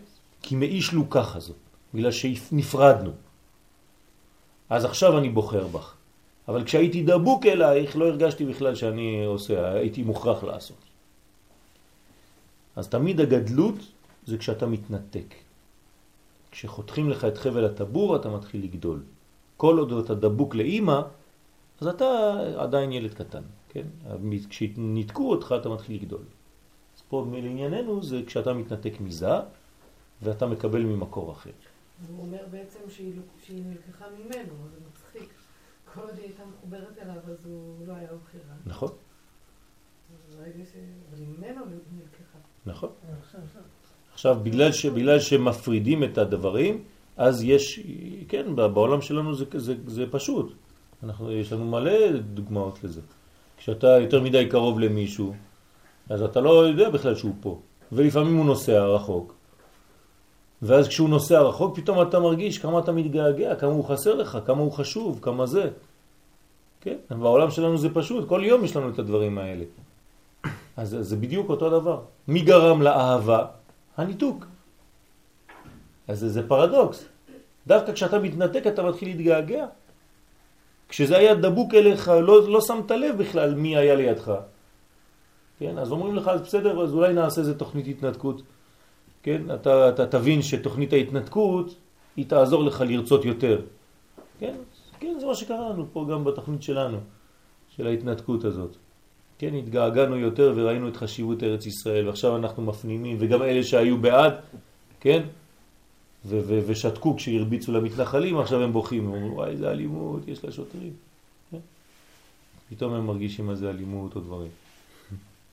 [0.43, 1.57] כי מאיש לו ככה זאת,
[1.95, 3.13] בגלל שנפרדנו.
[4.71, 5.95] אז עכשיו אני בוחר בך.
[6.49, 10.77] אבל כשהייתי דבוק אלייך לא הרגשתי בכלל שאני עושה, הייתי מוכרח לעשות.
[12.77, 13.75] אז תמיד הגדלות
[14.27, 15.35] זה כשאתה מתנתק.
[16.51, 19.03] כשחותכים לך את חבל הטבור אתה מתחיל לגדול.
[19.57, 21.01] כל עוד אתה דבוק לאימא,
[21.81, 22.07] אז אתה
[22.57, 23.87] עדיין ילד קטן, כן?
[24.49, 26.23] כשניתקו אותך אתה מתחיל לגדול.
[26.97, 29.35] אז פה לענייננו זה כשאתה מתנתק מזה
[30.23, 31.51] ואתה מקבל ממקור אחר.
[32.09, 35.33] הוא אומר בעצם שהיא, שהיא נלקחה ממנו, זה מצחיק.
[35.95, 38.09] כל עוד היא הייתה מחוברת אליו, אז הוא לא היה.
[38.67, 38.91] נכון.
[40.39, 40.49] אבל
[41.19, 42.39] ממנו נלקחה.
[42.67, 42.91] נכון.
[44.13, 46.85] עכשיו, בגלל, ש, בגלל שמפרידים את הדברים,
[47.17, 47.81] אז יש,
[48.29, 50.53] כן, בעולם שלנו זה, זה, זה פשוט.
[51.03, 53.01] אנחנו, יש לנו מלא דוגמאות לזה.
[53.61, 55.35] כשאתה יותר מדי קרוב למישהו,
[56.09, 57.61] אז אתה לא יודע בכלל שהוא פה.
[57.93, 59.35] ולפעמים הוא נוסע רחוק.
[60.63, 64.61] ואז כשהוא נוסע רחוק, פתאום אתה מרגיש כמה אתה מתגעגע, כמה הוא חסר לך, כמה
[64.61, 65.71] הוא חשוב, כמה זה.
[66.81, 66.97] כן?
[67.11, 69.65] בעולם שלנו זה פשוט, כל יום יש לנו את הדברים האלה.
[70.77, 72.01] אז זה בדיוק אותו דבר.
[72.29, 73.45] מי גרם לאהבה?
[73.97, 74.47] הניתוק.
[76.09, 77.05] אז זה, זה פרדוקס.
[77.67, 79.67] דווקא כשאתה מתנתק אתה מתחיל להתגעגע.
[80.91, 84.33] כשזה היה דבוק אליך, לא, לא שמת לב בכלל מי היה לידך.
[85.59, 85.79] כן?
[85.79, 88.43] אז אומרים לך, אז בסדר, אז אולי נעשה איזה תוכנית התנתקות.
[89.23, 89.43] כן?
[89.55, 91.75] אתה, אתה תבין שתוכנית ההתנתקות
[92.17, 93.61] היא תעזור לך לרצות יותר.
[94.41, 94.55] כן?
[95.01, 96.99] כן, זה מה שקרה לנו פה גם בתוכנית שלנו,
[97.77, 98.77] של ההתנתקות הזאת.
[99.39, 104.33] כן, התגעגענו יותר וראינו את חשיבות ארץ ישראל, ועכשיו אנחנו מפנימים, וגם אלה שהיו בעד,
[105.01, 105.23] כן,
[106.27, 110.93] ושתקו כשהרביצו למתנחלים, עכשיו הם בוכים, הם אומרים, וואי, זה אלימות, יש לשוטרים.
[111.51, 111.59] כן?
[112.69, 114.51] פתאום הם מרגישים מה זה אלימות או דברים.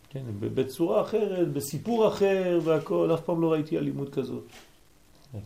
[0.09, 4.43] כן, בצורה אחרת, בסיפור אחר והכל, אף פעם לא ראיתי אלימות כזאת.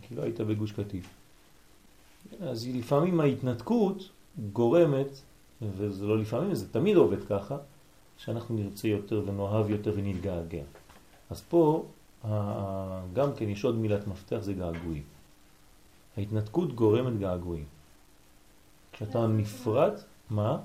[0.02, 1.06] כי לא היית בגוש קטיף.
[2.40, 4.08] אז לפעמים ההתנתקות
[4.52, 5.20] גורמת,
[5.76, 7.56] וזה לא לפעמים, זה תמיד עובד ככה,
[8.18, 10.62] שאנחנו נרצה יותר ונאהב יותר ונתגעגע.
[11.30, 11.84] אז פה
[13.12, 15.02] גם כן יש עוד מילת מפתח, זה געגועים.
[16.16, 17.64] ההתנתקות גורמת געגועים.
[18.92, 19.92] כשאתה נפרד,
[20.30, 20.58] מה?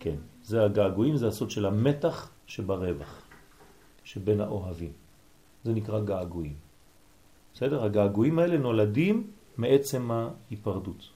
[0.00, 3.22] כן, זה הגעגועים, זה הסוד של המתח שברווח,
[4.04, 4.92] שבין האוהבים.
[5.64, 6.54] זה נקרא געגועים.
[7.54, 7.84] בסדר?
[7.84, 11.08] הגעגועים האלה נולדים מעצם ההיפרדות.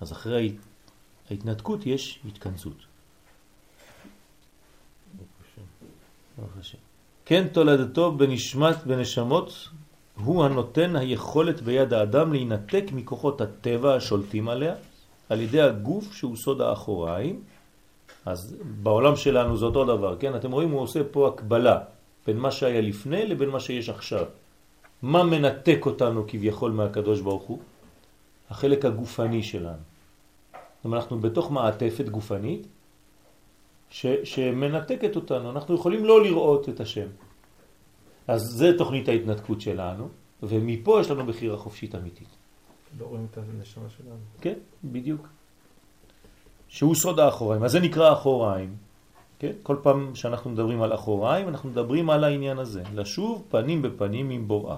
[0.00, 0.56] אז אחרי
[1.30, 2.76] ההתנתקות יש התכנסות.
[7.24, 9.68] כן תולדתו בנשמת, בנשמות,
[10.24, 14.74] הוא הנותן היכולת ביד האדם להינתק מכוחות הטבע השולטים עליה,
[15.28, 17.40] על ידי הגוף שהוא סוד האחוריים.
[18.26, 20.36] אז בעולם שלנו זה אותו דבר, כן?
[20.36, 21.78] אתם רואים, הוא עושה פה הקבלה
[22.26, 24.24] בין מה שהיה לפני לבין מה שיש עכשיו.
[25.02, 27.58] מה מנתק אותנו כביכול מהקדוש ברוך הוא?
[28.50, 29.82] החלק הגופני שלנו.
[30.84, 32.66] אנחנו בתוך מעטפת גופנית
[33.92, 37.06] ש, שמנתקת אותנו, אנחנו יכולים לא לראות את השם.
[38.28, 40.08] אז זה תוכנית ההתנתקות שלנו,
[40.42, 42.28] ומפה יש לנו בחירה חופשית אמיתית.
[43.00, 44.16] לא רואים את הנשמה שלנו.
[44.40, 45.28] כן, בדיוק.
[46.68, 47.64] שהוא סוד האחוריים.
[47.64, 48.76] אז זה נקרא אחוריים.
[49.38, 49.52] כן?
[49.62, 52.82] כל פעם שאנחנו מדברים על אחוריים, אנחנו מדברים על העניין הזה.
[52.94, 54.76] לשוב פנים בפנים עם בוראה.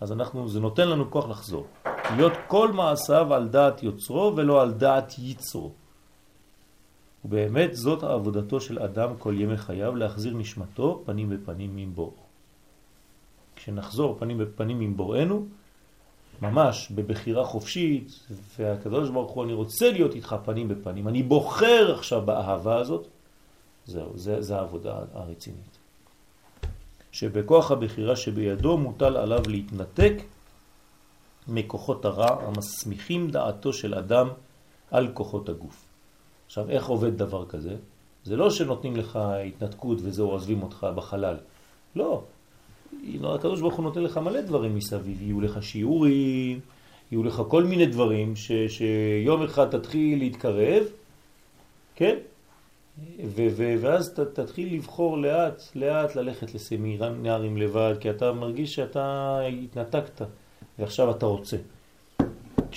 [0.00, 1.66] אז אנחנו, זה נותן לנו כוח לחזור.
[2.16, 5.72] להיות כל מעשיו על דעת יוצרו ולא על דעת יצרו.
[7.24, 12.28] ובאמת זאת עבודתו של אדם כל ימי חייו, להחזיר נשמתו פנים בפנים בוראו.
[13.56, 15.46] כשנחזור פנים בפנים עם בוראנו,
[16.42, 18.26] ממש בבחירה חופשית,
[18.58, 23.06] והקדוש ברוך הוא, אני רוצה להיות איתך פנים בפנים, אני בוחר עכשיו באהבה הזאת,
[23.86, 25.78] זהו, זה, זה העבודה הרצינית.
[27.12, 30.14] שבכוח הבחירה שבידו מוטל עליו להתנתק
[31.48, 34.28] מכוחות הרע המסמיכים דעתו של אדם
[34.90, 35.87] על כוחות הגוף.
[36.48, 37.76] עכשיו, איך עובד דבר כזה?
[38.24, 41.36] זה לא שנותנים לך התנתקות וזהו, עוזבים אותך בחלל.
[41.96, 42.22] לא.
[43.24, 45.22] הקדוש ברוך הוא נותן לך מלא דברים מסביב.
[45.22, 46.60] יהיו לך שיעורים,
[47.12, 50.82] יהיו לך כל מיני דברים ש, שיום אחד תתחיל להתקרב,
[51.94, 52.16] כן?
[53.24, 59.40] ו- ו- ואז ת- תתחיל לבחור לאט, לאט ללכת לסמינרים לבד, כי אתה מרגיש שאתה
[59.64, 60.20] התנתקת
[60.78, 61.56] ועכשיו אתה רוצה.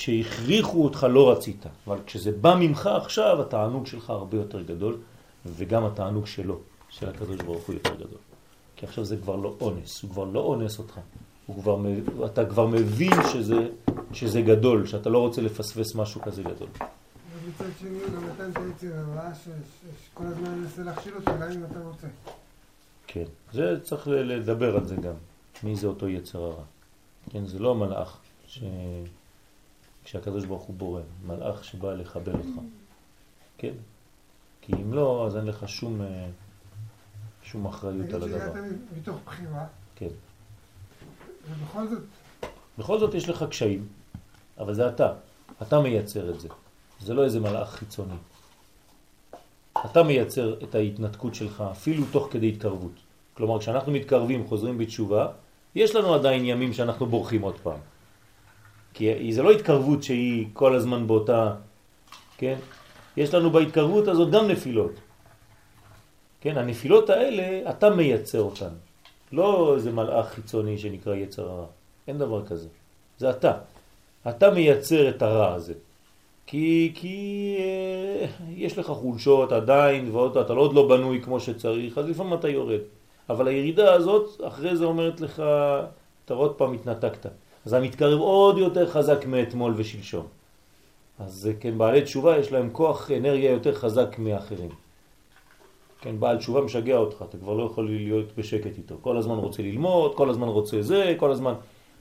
[0.02, 4.98] כשהכריחו אותך לא רצית, אבל כשזה בא ממך עכשיו, התענוג שלך הרבה יותר גדול,
[5.46, 6.60] וגם התענוג שלו,
[6.90, 8.20] של הקדוש ברוך הוא יותר גדול.
[8.76, 11.00] כי עכשיו זה כבר לא אונס, הוא כבר לא אונס אותך.
[11.46, 11.78] הוא כבר,
[12.26, 13.68] אתה כבר מבין שזה,
[14.14, 16.70] שזה גדול, שאתה לא רוצה לפספס משהו כזה גדול.
[17.44, 21.80] ומצד שני גם נתן את היצר הרע שכל הזמן מנסה להכשיל אותך גם אם אתה
[21.80, 22.08] רוצה.
[23.08, 25.16] כן, זה צריך לדבר על זה גם,
[25.64, 26.64] מי זה אותו יצר הרע.
[27.30, 28.64] כן, זה לא המלאך ש...
[30.04, 32.62] כשהקדוש ברוך הוא בורא, מלאך שבא לחבר אותך.
[33.58, 33.74] כן?
[34.62, 36.28] כי אם לא, אז אין לך שום, אה,
[37.44, 38.62] שום אחריות על הדבר.
[38.98, 40.08] מתוך בחירה, כן.
[41.50, 42.04] ובכל זאת,
[42.78, 43.88] בכל זאת יש לך קשיים,
[44.58, 45.14] אבל זה אתה.
[45.62, 46.48] אתה מייצר את זה.
[47.02, 48.16] זה לא איזה מלאך חיצוני.
[49.86, 52.92] אתה מייצר את ההתנתקות שלך אפילו תוך כדי התקרבות.
[53.34, 55.28] כלומר, כשאנחנו מתקרבים, חוזרים בתשובה,
[55.76, 57.80] יש לנו עדיין ימים שאנחנו בורחים עוד פעם.
[59.02, 61.54] כי זה לא התקרבות שהיא כל הזמן באותה,
[62.38, 62.56] כן?
[63.18, 64.92] יש לנו בהתקרבות הזאת גם נפילות.
[66.42, 68.74] כן, הנפילות האלה, אתה מייצר אותן.
[69.32, 71.66] לא איזה מלאך חיצוני שנקרא יצר הרע.
[72.08, 72.68] אין דבר כזה.
[73.18, 73.54] זה אתה.
[74.30, 75.74] אתה מייצר את הרע הזה.
[76.46, 81.98] כי, כי אה, יש לך חולשות עדיין, ועוד אתה לא עוד לא בנוי כמו שצריך,
[81.98, 82.80] אז לפעמים אתה יורד.
[83.30, 85.44] אבל הירידה הזאת, אחרי זה אומרת לך,
[86.26, 87.26] אתה עוד פעם התנתקת.
[87.66, 90.26] אז אתה מתקרב עוד יותר חזק מאתמול ושלשום.
[91.20, 94.70] אז כן, בעלי תשובה יש להם כוח אנרגיה יותר חזק מאחרים.
[96.02, 98.96] כן, בעל תשובה משגע אותך, אתה כבר לא יכול להיות בשקט איתו.
[99.02, 101.54] כל הזמן רוצה ללמוד, כל הזמן רוצה זה, כל הזמן...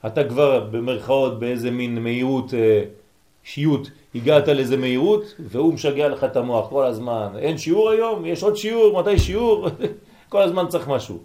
[0.07, 2.83] אתה כבר במרכאות באיזה מין מהירות, אה,
[3.45, 7.29] שיות, הגעת לאיזה מהירות, והוא משגע לך את המוח כל הזמן.
[7.39, 8.27] אין שיעור היום?
[8.27, 9.01] יש עוד שיעור?
[9.01, 9.69] מתי שיעור?
[10.33, 11.19] כל הזמן צריך משהו.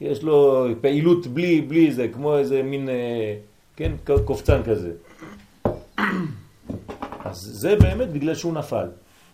[0.00, 3.36] יש לו פעילות בלי, בלי זה, כמו איזה מין, אה,
[3.76, 3.92] כן,
[4.24, 4.92] קופצן כזה.
[7.24, 8.88] אז זה באמת בגלל שהוא נפל.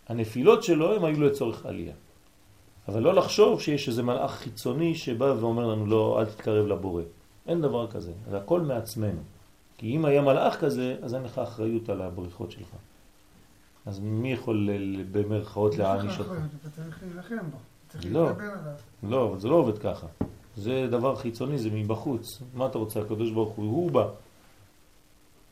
[0.09, 1.95] הנפילות שלו הם היו לצורך עלייה.
[2.89, 7.03] אבל לא לחשוב שיש איזה מלאך חיצוני שבא ואומר לנו לא, אל תתקרב לבורא.
[7.47, 9.21] אין דבר כזה, זה הכל מעצמנו.
[9.79, 12.69] כי אם היה מלאך כזה, אז אין לך אחריות על הבריחות שלך.
[13.87, 14.71] אז מי יכול
[15.13, 16.31] במרכאות להעניש אותך?
[16.31, 17.57] אתה צריך להילחם בו,
[18.11, 18.31] לא.
[19.03, 20.07] לא, אבל זה לא עובד ככה.
[20.57, 22.43] זה דבר חיצוני, זה מבחוץ.
[22.55, 23.01] מה אתה רוצה?
[23.01, 24.09] הקדוש ברוך הוא, הוא בא.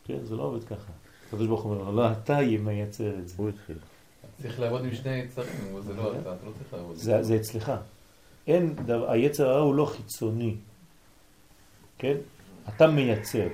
[0.04, 0.92] כן, זה לא עובד ככה.
[1.28, 3.34] הקדוש ברוך הוא אומר, לא, אתה מייצר את זה.
[3.36, 3.76] הוא התחיל.
[4.42, 6.96] צריך לעבוד עם שני יצרים, זה לא אתה, אתה לא צריך לעבוד.
[6.96, 7.72] זה, זה אצלך.
[8.46, 10.54] אין, דבר, היצר הרע הוא לא חיצוני.
[11.98, 12.16] כן?
[12.68, 13.48] אתה מייצר.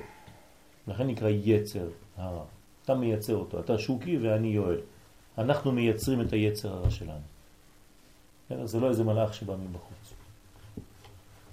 [0.89, 2.45] לכן נקרא יצר הרע.
[2.85, 3.61] אתה מייצר אותו.
[3.61, 4.81] אתה שוקי ואני יואל.
[5.39, 7.21] אנחנו מייצרים את היצר הרע שלנו.
[8.49, 8.67] כן?
[8.67, 10.00] זה לא איזה מלאך שבא מבחוץ.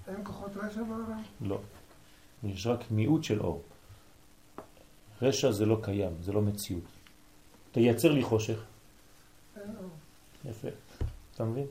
[0.08, 1.24] אין כוחות רשע בעולם?
[1.41, 1.60] לא.
[2.43, 3.62] יש רק מיעוט של אור.
[5.22, 6.84] רשע זה לא קיים, זה לא מציאות.
[7.72, 8.63] תייצר לי חושך.
[10.46, 10.67] יפה.
[11.36, 11.65] אתה מבין?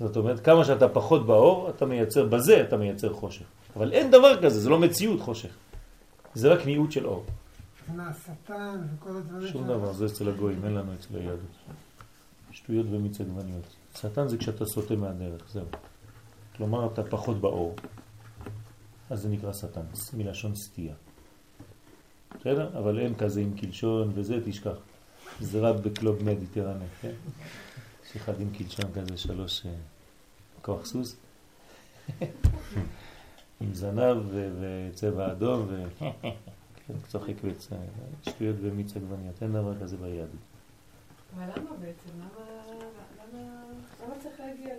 [0.00, 3.44] זאת אומרת, כמה שאתה פחות באור, אתה מייצר, בזה אתה מייצר חושך.
[3.76, 5.54] אבל אין דבר כזה, זה לא מציאות חושך.
[6.34, 7.24] זה רק מיעוט של אור.
[7.82, 11.50] מבחינה השטן וכל הדברים שום דבר, זה אצל הגויים, אין לנו אצל היהדות.
[12.50, 13.64] שטויות ומיץ עגבניות.
[13.96, 15.66] שטן זה כשאתה סוטה מהדרך, זהו.
[16.56, 17.76] כלומר, אתה פחות באור.
[19.10, 19.80] אז זה נקרא שטן,
[20.16, 20.94] מלשון סטייה.
[22.40, 22.78] בסדר?
[22.78, 24.76] אבל אין כזה עם קלשון וזה, תשכח.
[25.40, 27.12] זה רק בקלוב מדיטרנה, כן?
[28.06, 29.72] יש אחד עם קלשון כזה, שלוש אה,
[30.62, 31.16] כוח סוס.
[33.60, 35.84] עם זנב וצבע אדום ו...
[36.86, 37.68] כן, צוחק וצ...
[38.22, 40.34] שטויות ומיץ עגבניות, אין דבר כזה ביהדות.
[41.36, 42.10] אבל למה בעצם?
[44.02, 44.74] למה צריך להגיע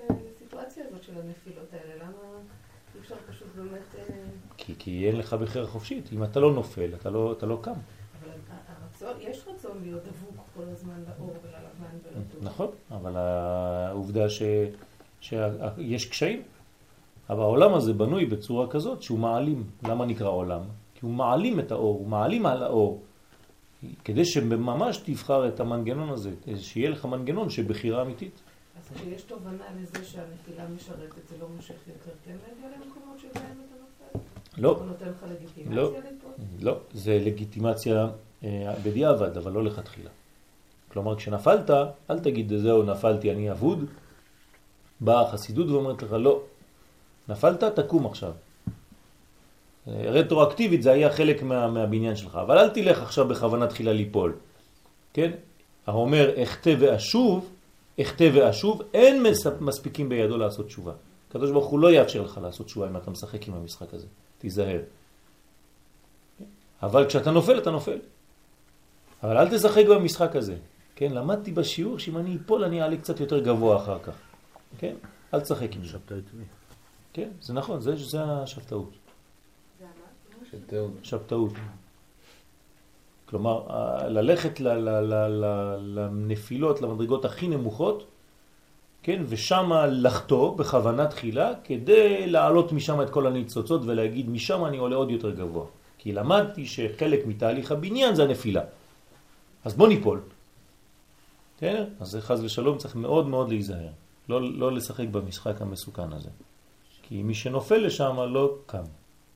[0.74, 2.04] לסיטואציה הזאת של הנפילות האלה?
[2.04, 2.40] למה
[2.96, 3.96] אי אפשר פשוט באמת...
[3.98, 4.04] אה,
[4.58, 7.72] כי, כי אין לך בחירה חופשית, אם אתה לא נופל, אתה לא, אתה לא קם.
[7.72, 8.32] אבל
[8.68, 12.44] הרצון, יש רצון להיות דבוק כל הזמן לאור וללבן ולטוב.
[12.44, 14.42] נכון, אבל העובדה ש,
[15.22, 16.42] שיש קשיים.
[17.30, 19.64] אבל העולם הזה בנוי בצורה כזאת שהוא מעלים.
[19.84, 20.62] למה נקרא עולם?
[20.94, 23.04] כי הוא מעלים את האור, הוא מעלים על האור.
[24.04, 28.42] כדי שממש תבחר את המנגנון הזה, שיהיה לך מנגנון שבחירה אמיתית.
[28.78, 33.76] אז כשיש תובנה לזה שהנפילה משרתת, זה לא מושך יותר כן להגיע למקומות שבהם אתה
[34.16, 34.20] נופל?
[34.58, 36.30] לא, הוא נותן לך לגיטימציה לא.
[36.62, 38.08] לא, זה לגיטימציה
[38.44, 40.10] אה, בדיעבד, אבל לא לכתחילה.
[40.92, 41.70] כלומר, כשנפלת,
[42.10, 43.86] אל תגיד, זהו, נפלתי, אני אבוד.
[45.02, 46.42] באה החסידות ואומרת לך, לא,
[47.30, 48.32] נפלת, תקום עכשיו.
[49.88, 54.36] אה, רטרואקטיבית זה היה חלק מה, מהבניין שלך, אבל אל תלך עכשיו בכוונה תחילה ליפול.
[55.14, 55.32] כן?
[55.88, 57.53] האומר, אחתה ואשוב,
[58.02, 60.94] אחתה ואשוב, אין מס- מספיקים בידו לעשות תשובה.
[61.30, 64.08] הקדוש ברוך הוא לא יאפשר לך לעשות תשובה אם אתה משחק עם המשחק הזה.
[64.38, 64.82] תיזהר.
[66.84, 68.00] אבל כשאתה נופל, אתה נופל.
[69.24, 70.56] אבל אל תשחק במשחק הזה.
[70.96, 74.14] כן, למדתי בשיעור שאם אני אפול אני אעלה קצת יותר גבוה אחר כך.
[74.78, 74.96] כן?
[75.34, 75.90] אל תשחק עם זה.
[75.90, 76.44] שבתא את מי?
[77.14, 78.90] כן, זה נכון, זה, זה השבתאות.
[80.68, 80.92] תיאוד.
[81.04, 81.54] שבתאות.
[83.34, 83.64] כלומר,
[84.08, 84.60] ללכת
[85.80, 88.06] לנפילות, למדרגות הכי נמוכות,
[89.04, 94.96] כן, ושם לחטוא בכוונה תחילה, כדי להעלות משם את כל הניצוצות ולהגיד, משם אני עולה
[94.96, 95.66] עוד יותר גבוה.
[95.98, 98.62] כי למדתי שחלק מתהליך הבניין זה הנפילה.
[99.66, 100.22] אז בוא ניפול.
[101.58, 101.86] בסדר?
[102.00, 103.94] אז זה חז ושלום צריך מאוד מאוד להיזהר.
[104.30, 106.30] לא, לא לשחק במשחק המסוכן הזה.
[107.02, 108.86] כי מי שנופל לשם לא קם.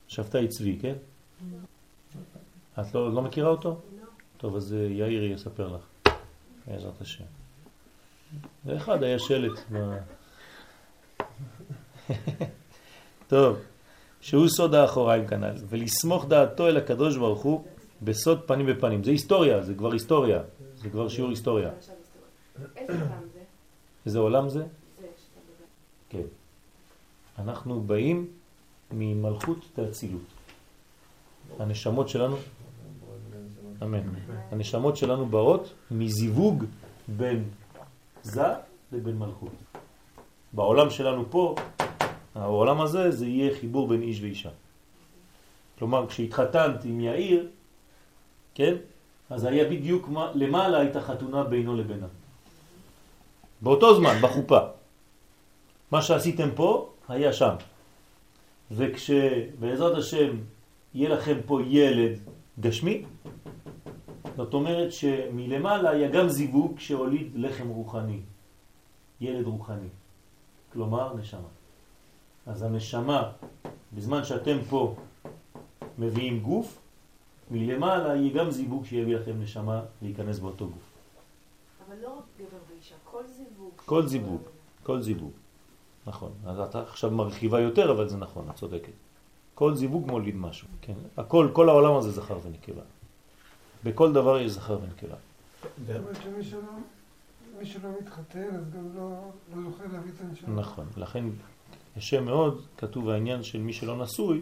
[0.08, 0.96] שבתאי צבי, כן?
[2.80, 3.82] את לא, לא מכירה אותו?
[4.38, 6.14] טוב, אז אה, יאיר יספר לך,
[6.68, 7.24] בעזרת השם.
[8.66, 9.60] ואחד היה שלט.
[13.28, 13.58] טוב,
[14.22, 17.64] שהוא סוד האחוריים כנ"ל, ולסמוך דעתו אל הקדוש ברוך הוא
[18.02, 19.04] בסוד פנים בפנים.
[19.04, 20.40] זה היסטוריה, זה כבר היסטוריה,
[20.76, 21.70] זה כבר שיעור היסטוריה.
[24.06, 24.60] איזה עולם זה?
[24.60, 24.66] זה?
[25.02, 25.08] זה.
[26.10, 26.28] כן.
[27.40, 28.28] אנחנו באים
[28.92, 30.22] ממלכות האצילות.
[31.60, 32.36] הנשמות שלנו,
[33.84, 34.00] אמן.
[34.52, 36.64] הנשמות שלנו באות מזיווג
[37.08, 37.44] בין
[38.24, 38.44] זה
[38.92, 39.52] לבין מלכות.
[40.54, 41.56] בעולם שלנו פה,
[42.36, 44.50] העולם הזה, זה יהיה חיבור בין איש ואישה.
[45.80, 47.48] כלומר, כשהתחתנת עם יאיר,
[48.56, 48.74] כן?
[49.30, 52.08] אז היה בדיוק מה- למעלה הייתה חתונה בינו לבינה.
[53.62, 54.60] באותו זמן, בחופה.
[55.92, 57.56] מה שעשיתם פה, היה שם.
[58.72, 60.30] וכשבעזרת השם
[60.94, 62.20] יהיה לכם פה ילד
[62.60, 63.04] גשמי,
[64.38, 68.20] זאת אומרת שמלמעלה היה גם זיווג שהוליד לחם רוחני,
[69.22, 69.88] ילד רוחני,
[70.74, 71.50] כלומר נשמה.
[72.46, 73.32] אז הנשמה,
[73.94, 74.96] בזמן שאתם פה
[75.98, 76.80] מביאים גוף,
[77.52, 80.88] מלמעלה יהיה גם זיווג שיביא לכם נשמה להיכנס באותו גוף.
[81.88, 83.72] אבל לא רק גבר ואישה, כל זיווג.
[83.86, 84.42] כל זיווג.
[84.84, 85.32] כל זיווג.
[86.08, 86.32] נכון.
[86.46, 88.94] אז אתה עכשיו מרחיבה יותר, אבל זה נכון, את צודקת.
[89.56, 90.94] כל זיווג מוליד משהו, כן.
[91.18, 92.84] הכל, כל העולם הזה זכר ונקבה.
[93.84, 95.16] בכל דבר יש זכר ונקבה.
[97.60, 100.56] מי שלא מתחתן, אז גם לא לא זוכה להביא את הנשמה.
[100.56, 100.86] נכון.
[100.98, 101.26] לכן
[101.96, 104.42] קשה מאוד, כתוב העניין של מי שלא נשוי,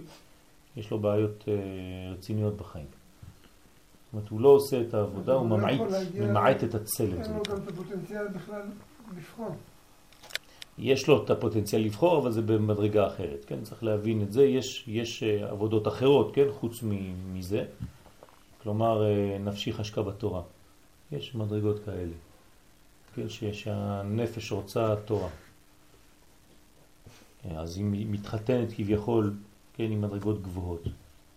[0.78, 1.54] יש לו בעיות אה,
[2.14, 2.86] רציניות בחיים.
[2.86, 5.82] זאת אומרת, הוא לא עושה את העבודה, הוא לא ממעיט,
[6.16, 7.22] ממעט את הצלם.
[7.22, 7.44] אין לו.
[7.50, 8.62] גם את הפוטנציאל בכלל
[9.18, 9.56] לבחור.
[10.78, 13.62] יש לו את הפוטנציאל לבחור, אבל זה במדרגה אחרת, כן?
[13.64, 14.44] צריך להבין את זה.
[14.44, 16.46] יש, יש אה, עבודות אחרות, כן?
[16.52, 16.84] חוץ
[17.34, 17.66] מזה.
[18.66, 20.42] כלומר, אה, נפשי חשקה בתורה.
[21.12, 22.14] יש מדרגות כאלה,
[23.16, 23.30] כן?
[23.54, 25.30] שהנפש רוצה תורה.
[27.46, 29.34] אה, אז היא מתחתנת כביכול,
[29.74, 30.82] כן, עם מדרגות גבוהות.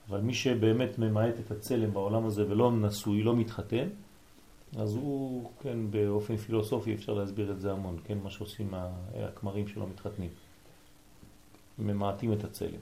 [0.08, 3.88] אבל מי שבאמת ממעט את הצלם בעולם הזה ולא נשוי, לא מתחתן,
[4.76, 9.86] אז הוא, כן, באופן פילוסופי אפשר להסביר את זה המון, כן, מה שעושים הכמרים שלא
[9.86, 10.30] מתחתנים.
[11.78, 12.80] ממעטים את הצלם,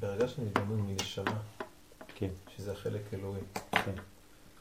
[0.00, 1.40] ברגע מתבונן מנשמה,
[2.18, 3.40] כן, שזה החלק אלוהי,
[3.72, 3.92] כן.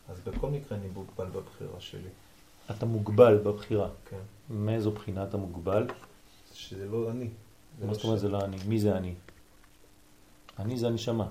[0.10, 2.10] אז בכל מקרה אני מוגבל בבחירה שלי,
[2.72, 3.89] אתה מוגבל בבחירה.
[4.10, 4.20] כן?
[4.56, 5.88] מאיזו בחינה אתה מוגבל?
[6.53, 7.30] שזה לא אני.
[7.82, 8.58] מה לא זאת אומרת זה לא אני?
[8.68, 9.14] מי זה אני?
[10.60, 11.28] אני זה הנשמה.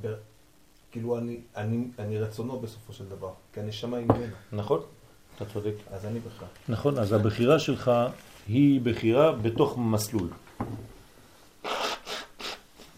[0.00, 0.14] ב-
[0.92, 4.80] כאילו אני, אני, אני רצונו בסופו של דבר, כי הנשמה היא ממנו, נכון?
[5.36, 5.74] אתה צודק.
[5.92, 6.48] אז אני בכלל.
[6.68, 7.90] נכון, אז הבחירה שלך
[8.48, 10.28] היא בחירה בתוך מסלול.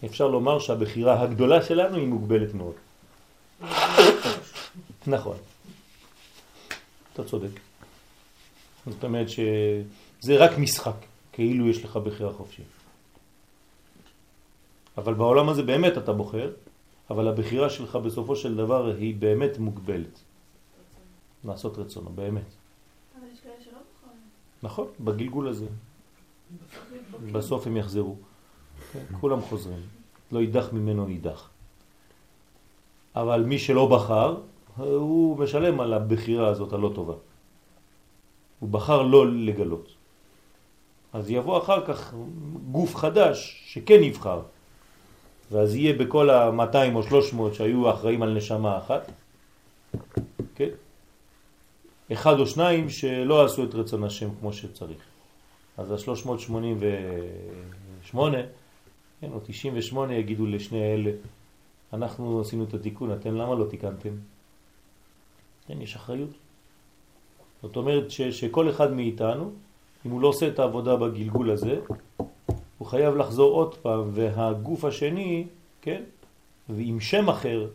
[0.05, 2.75] אפשר לומר שהבחירה הגדולה שלנו היא מוגבלת מאוד.
[5.07, 5.37] נכון.
[7.13, 7.59] אתה צודק.
[8.87, 10.95] זאת אומרת שזה רק משחק,
[11.33, 12.65] כאילו יש לך בחירה חופשית.
[14.97, 16.51] אבל בעולם הזה באמת אתה בוחר,
[17.09, 20.19] אבל הבחירה שלך בסופו של דבר היא באמת מוגבלת.
[21.45, 22.41] לעשות רצונו, באמת.
[23.19, 24.21] אבל יש כאלה שלא בוחרים.
[24.63, 25.65] נכון, בגלגול הזה.
[27.31, 28.15] בסוף הם יחזרו.
[28.93, 29.81] כן, כולם חוזרים.
[30.31, 31.49] לא יידח ממנו נידח.
[33.15, 34.37] אבל מי שלא בחר,
[34.77, 37.13] הוא משלם על הבחירה הזאת הלא טובה.
[38.59, 39.89] הוא בחר לא לגלות.
[41.13, 42.13] אז יבוא אחר כך
[42.71, 44.41] גוף חדש שכן יבחר.
[45.51, 49.11] ואז יהיה בכל ה-200 או 300 שהיו אחראים על נשמה אחת,
[50.55, 50.69] כן?
[52.13, 54.97] אחד או שניים שלא עשו את רצון השם כמו שצריך.
[55.77, 58.17] אז ה-388,
[59.21, 61.11] כן, או 98 יגידו לשני האלה,
[61.93, 64.13] אנחנו עשינו את התיקון, אתם למה לא תיקנתם?
[65.67, 66.29] כן, יש אחריות.
[67.61, 69.51] זאת אומרת ש, שכל אחד מאיתנו,
[70.05, 71.79] אם הוא לא עושה את העבודה בגלגול הזה,
[72.77, 75.47] הוא חייב לחזור עוד פעם, והגוף השני,
[75.81, 76.03] כן,
[76.69, 77.67] ועם שם אחר,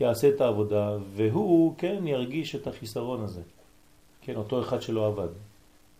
[0.00, 3.42] יעשה את העבודה, והוא, כן, ירגיש את החיסרון הזה.
[4.22, 5.28] כן, אותו אחד שלא עבד.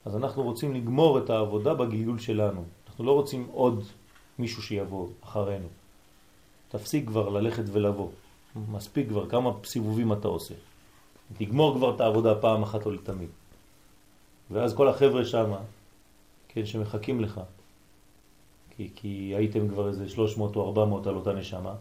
[0.05, 2.65] אז אנחנו רוצים לגמור את העבודה בגלגול שלנו.
[2.89, 3.85] אנחנו לא רוצים עוד
[4.39, 5.69] מישהו שיבוא אחרינו.
[6.69, 8.09] תפסיק כבר ללכת ולבוא.
[8.73, 10.55] מספיק כבר כמה סיבובים אתה עושה.
[11.39, 13.29] תגמור כבר את העבודה פעם אחת או לתמיד.
[14.51, 15.53] ואז כל החבר'ה שם,
[16.49, 17.41] כן, שמחכים לך,
[18.77, 21.75] כי, כי הייתם כבר איזה 300 או 400 על אותה נשמה,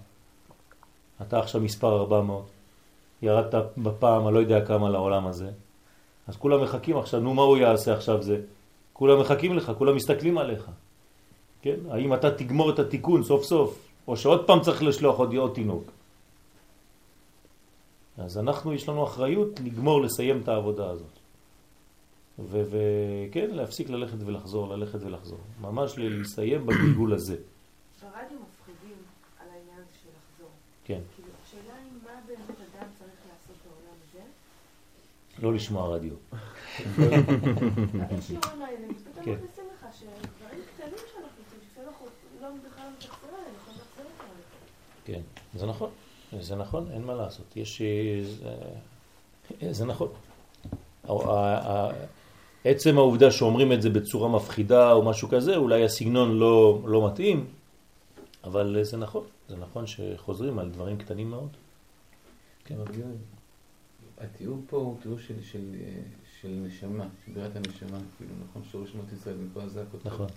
[1.21, 2.45] אתה עכשיו מספר 400,
[3.21, 5.51] ירדת בפעם הלא יודע כמה לעולם הזה,
[6.27, 8.41] אז כולם מחכים עכשיו, נו מה הוא יעשה עכשיו זה?
[8.93, 10.71] כולם מחכים לך, כולם מסתכלים עליך.
[11.61, 11.75] כן?
[11.89, 15.83] האם אתה תגמור את התיקון סוף סוף, או שעוד פעם צריך לשלוח עוד, עוד תינוק.
[18.17, 21.21] אז אנחנו, יש לנו אחריות לגמור, לסיים את העבודה הזאת.
[22.49, 25.39] וכן, להפסיק ללכת ולחזור, ללכת ולחזור.
[25.61, 27.35] ממש לסיים בגלגול הזה.
[28.01, 28.97] ברדיו מפחידים
[29.39, 30.49] על העניין הזה של לחזור.
[30.85, 30.99] כן.
[31.15, 34.21] כאילו, השאלה היא מה באמת אדם צריך לעשות בעולם הזה.
[35.39, 36.13] לא לשמוע רדיו.
[38.17, 39.31] השיעורים האלה, פתאום כן.
[39.31, 42.07] מכניסים לך שדברים קטנים שאנחנו עושים, שלפעמים אנחנו
[42.41, 44.25] לא בכלל מתחזרים עליהם, יכולים להחזיר אותם.
[45.05, 45.21] כן,
[45.53, 45.89] זה נכון,
[46.39, 47.57] זה נכון, אין מה לעשות.
[47.57, 47.81] יש...
[47.81, 48.23] אה,
[49.61, 50.07] זה, זה נכון.
[52.63, 57.45] עצם העובדה שאומרים את זה בצורה מפחידה או משהו כזה, אולי הסגנון לא, לא מתאים,
[58.43, 61.49] אבל זה נכון, זה נכון שחוזרים על דברים קטנים מאוד.
[62.65, 63.15] כן, יואל,
[64.17, 66.01] התיאור פה הוא תיאור של, של, אה,
[66.41, 69.35] של נשמה, של בריאת הנשמה, כאילו, נכון, שורש שמות ישראל,
[69.67, 70.07] זה הכותב.
[70.07, 70.27] נכון,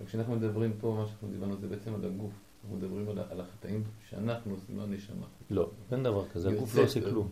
[0.00, 2.32] וכשאנחנו מדברים פה, מה שאנחנו דיברנו זה בעצם על הגוף.
[2.62, 5.26] אנחנו מדברים על, על החטאים שאנחנו עושים, לא הנשמה.
[5.50, 7.28] לא, אין דבר כזה, הגוף לא עושה כלום.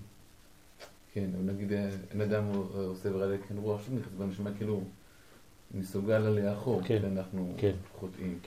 [1.13, 4.81] כן, אבל נגיד, אה, אין אדם אה, עושה ברע כן רוח, שוב נכנס בנשמה, כאילו,
[5.75, 7.73] מסוגל לאחור, כן, כשאנחנו כן.
[7.99, 8.39] חוטאים.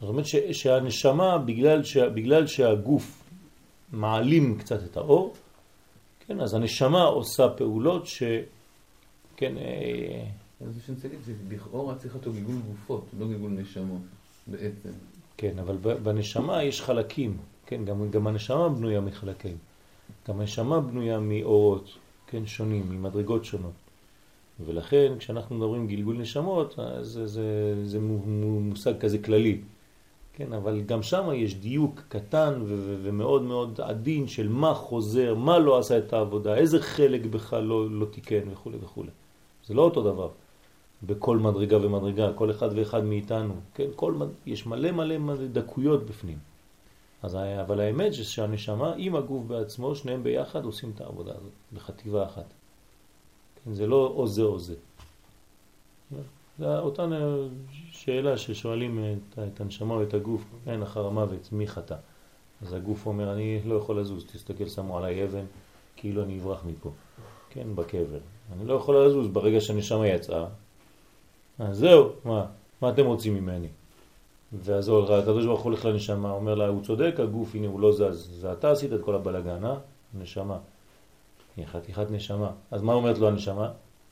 [0.00, 3.30] זאת אומרת ש, שהנשמה, בגלל, ש, בגלל שהגוף
[3.92, 5.34] מעלים קצת את האור,
[6.26, 8.22] כן, אז הנשמה עושה פעולות ש...
[9.36, 10.26] כן, אה,
[10.60, 14.02] אז מה שאני רוצה להגיד, שלכאורה צריך אותו גלגול גופות, לא גלגול נשמות,
[14.46, 14.90] בעצם.
[15.38, 17.36] כן, אבל בנשמה יש חלקים,
[17.66, 19.56] כן, גם, גם הנשמה בנויה מחלקים.
[20.28, 21.90] גם הנשמה בנויה מאורות,
[22.26, 23.72] כן, שונים, ממדרגות שונות.
[24.66, 29.60] ולכן כשאנחנו מדברים גלגול נשמות, אז זה, זה, זה מו- מו- מושג כזה כללי.
[30.36, 32.62] כן, אבל גם שם יש דיוק קטן
[33.02, 37.90] ומאוד מאוד עדין של מה חוזר, מה לא עשה את העבודה, איזה חלק בכלל לא,
[37.90, 39.04] לא תיקן וכו' וכו'.
[39.66, 40.28] זה לא אותו דבר.
[41.02, 44.14] בכל מדרגה ומדרגה, כל אחד ואחד מאיתנו, כן, כל,
[44.46, 46.38] יש מלא מלא מלא דקויות בפנים.
[47.22, 52.44] אז, אבל האמת שהנשמה עם הגוף בעצמו, שניהם ביחד עושים את העבודה הזאת, בחטיבה אחת.
[53.64, 54.74] כן, זה לא או זה או זה.
[56.58, 57.48] זה אותה נ-
[57.90, 61.94] שאלה ששואלים את, את הנשמה או את הגוף, כן, אחר המוות, מי חטא?
[62.62, 65.44] אז הגוף אומר, אני לא יכול לזוז, תסתכל, שמו עליי אבן,
[65.96, 66.90] כאילו אני אברח מפה,
[67.50, 68.18] כן, בקבר.
[68.52, 70.46] אני לא יכול לזוז ברגע שהנשמה יצאה,
[71.58, 72.46] אז זהו, מה,
[72.82, 73.68] מה אתם רוצים ממני?
[74.52, 78.30] ואז הקדוש ברוך הוא הולך לנשמה, אומר לה, הוא צודק, הגוף, הנה הוא לא זז,
[78.40, 79.74] זה אתה עשית את כל הבלגן, אה?
[80.20, 80.58] נשמה.
[81.56, 82.50] היא חתיכת נשמה.
[82.70, 83.70] אז מה אומרת לו הנשמה?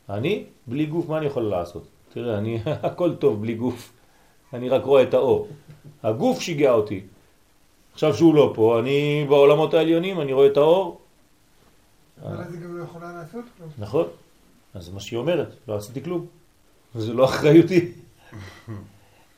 [0.09, 1.87] אני, בלי גוף, מה אני יכול לעשות?
[2.13, 3.93] תראה, אני, הכל טוב בלי גוף,
[4.53, 5.49] אני רק רואה את האור.
[6.03, 7.01] הגוף שיגע אותי.
[7.93, 11.01] עכשיו שהוא לא פה, אני בעולמות העליונים, אני רואה את האור.
[12.23, 13.71] אבל אז היא גם לא יכולה לעשות כלום.
[13.79, 14.07] נכון,
[14.75, 16.27] אז מה שהיא אומרת, לא עשיתי כלום.
[16.97, 17.93] זה לא אחריותי.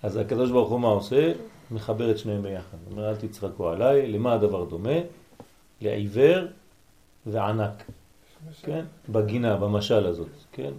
[0.02, 1.32] אז הקדוש ברוך הוא מה עושה?
[1.70, 2.76] מחבר את שניהם ביחד.
[2.90, 4.98] אומר, אל תצחקו עליי, למה הדבר דומה?
[5.80, 6.46] לעיוור
[7.26, 7.82] וענק,
[8.62, 8.84] כן?
[9.08, 10.72] בגינה, במשל הזאת, כן?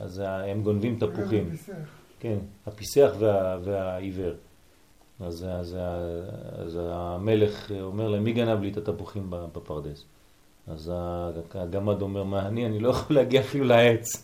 [0.00, 1.50] אז הם גונבים תפוחים.
[2.20, 4.32] כן, הפיסח וה, והעיוור.
[5.20, 5.76] אז, אז,
[6.58, 10.04] אז המלך אומר להם, מי גנב לי את התפוחים בפרדס?
[10.66, 10.92] אז
[11.54, 12.66] הגמד אומר, מה אני?
[12.66, 14.22] אני לא יכול להגיע אפילו לעץ.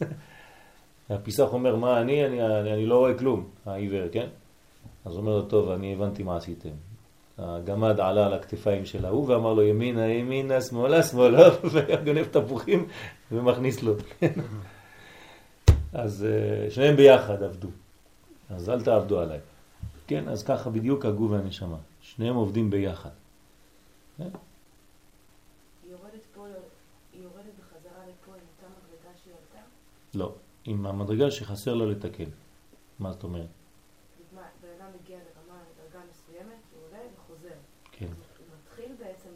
[1.11, 2.26] הפיסח אומר, מה אני?
[2.26, 4.26] אני, אני, אני לא רואה כלום, העיוור, כן?
[5.04, 6.68] אז הוא אומר לו, טוב, אני הבנתי מה עשיתם.
[7.38, 12.86] הגמד עלה על הכתפיים של ההוא ואמר לו, ימינה, ימינה, שמאלה, שמאלה, וגונב תפוחים
[13.32, 13.94] ומכניס לו.
[15.92, 17.68] אז אה, שניהם ביחד עבדו.
[18.50, 19.38] אז אל תעבדו עליי.
[20.06, 21.76] כן, אז ככה בדיוק הגוף והנשמה.
[22.02, 23.11] שניהם עובדים ביחד.
[24.18, 24.24] כן?
[24.24, 24.32] היא
[25.90, 26.46] יורדת פה,
[27.12, 29.34] היא יורדת בחזרה לפה עם אותה מדרגה שהיא?
[30.14, 30.32] לא,
[30.64, 32.30] עם המדרגה שחסר לה לתקן.
[32.98, 33.46] מה זאת אומרת?
[34.62, 37.54] בן אדם מגיע לרמה, לדרגה מסוימת, הוא עולה וחוזר.
[37.92, 38.06] כן.
[38.06, 39.28] הוא מתחיל בעצם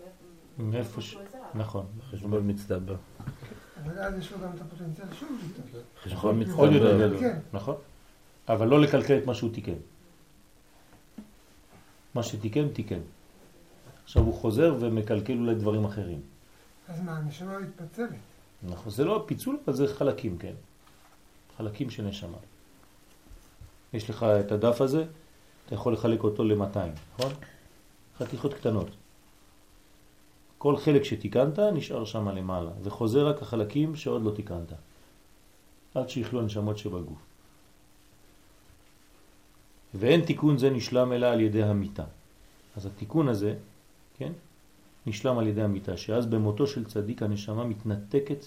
[0.58, 1.10] מאיפה ש...
[1.10, 1.38] שהוא עזב.
[1.54, 1.86] נכון.
[2.10, 2.96] חשבון מצטבר.
[3.84, 5.28] אבל אז יש לו גם את הפוטנציאל שוב.
[6.02, 7.20] חשבון יותר מצטבר.
[7.20, 7.38] כן.
[7.52, 7.76] נכון.
[8.48, 9.74] אבל לא לקלקל את מה שהוא תיקן.
[12.14, 13.00] מה שתיקן, תיקן.
[14.04, 16.20] עכשיו הוא חוזר ומקלקל אולי דברים אחרים.
[16.88, 18.08] אז מה, הנשמה מתפצלת.
[18.62, 20.52] נכון, זה לא פיצול, אבל זה חלקים, כן.
[21.58, 22.38] חלקים של נשמה.
[23.92, 25.04] יש לך את הדף הזה,
[25.66, 26.78] אתה יכול לחלק אותו ל-200,
[27.18, 27.32] נכון?
[28.18, 28.88] חתיכות קטנות.
[30.58, 34.72] כל חלק שתיקנת נשאר שם למעלה, וחוזר רק החלקים שעוד לא תיקנת.
[35.94, 37.18] עד שיכלו הנשמות שבגוף.
[39.94, 42.04] ואין תיקון זה נשלם אלא על ידי המיטה.
[42.76, 43.54] אז התיקון הזה,
[44.18, 44.32] כן?
[45.06, 48.44] נשלם על ידי המיטה, שאז במותו של צדיק הנשמה מתנתקת,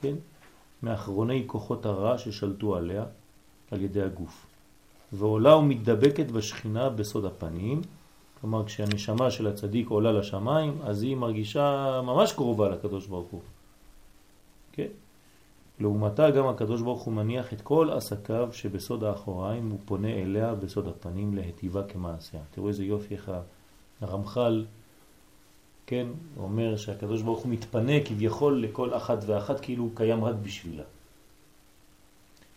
[0.00, 0.14] כן?
[0.82, 3.04] מאחרוני כוחות הרע ששלטו עליה
[3.70, 4.46] על ידי הגוף.
[5.12, 7.80] ועולה ומתדבקת בשכינה בסוד הפנים,
[8.40, 13.40] כלומר כשהנשמה של הצדיק עולה לשמיים, אז היא מרגישה ממש קרובה לקדוש ברוך הוא.
[14.72, 14.86] כן?
[15.80, 20.88] לעומתה גם הקדוש ברוך הוא מניח את כל עסקיו שבסוד האחוריים הוא פונה אליה בסוד
[20.88, 22.40] הפנים להטיבה כמעשיה.
[22.50, 23.30] תראו איזה יופי איך
[24.00, 24.64] הרמח"ל,
[25.92, 30.82] כן, אומר שהקדוש ברוך הוא מתפנה כביכול לכל אחת ואחת כאילו הוא קיים רק בשבילה.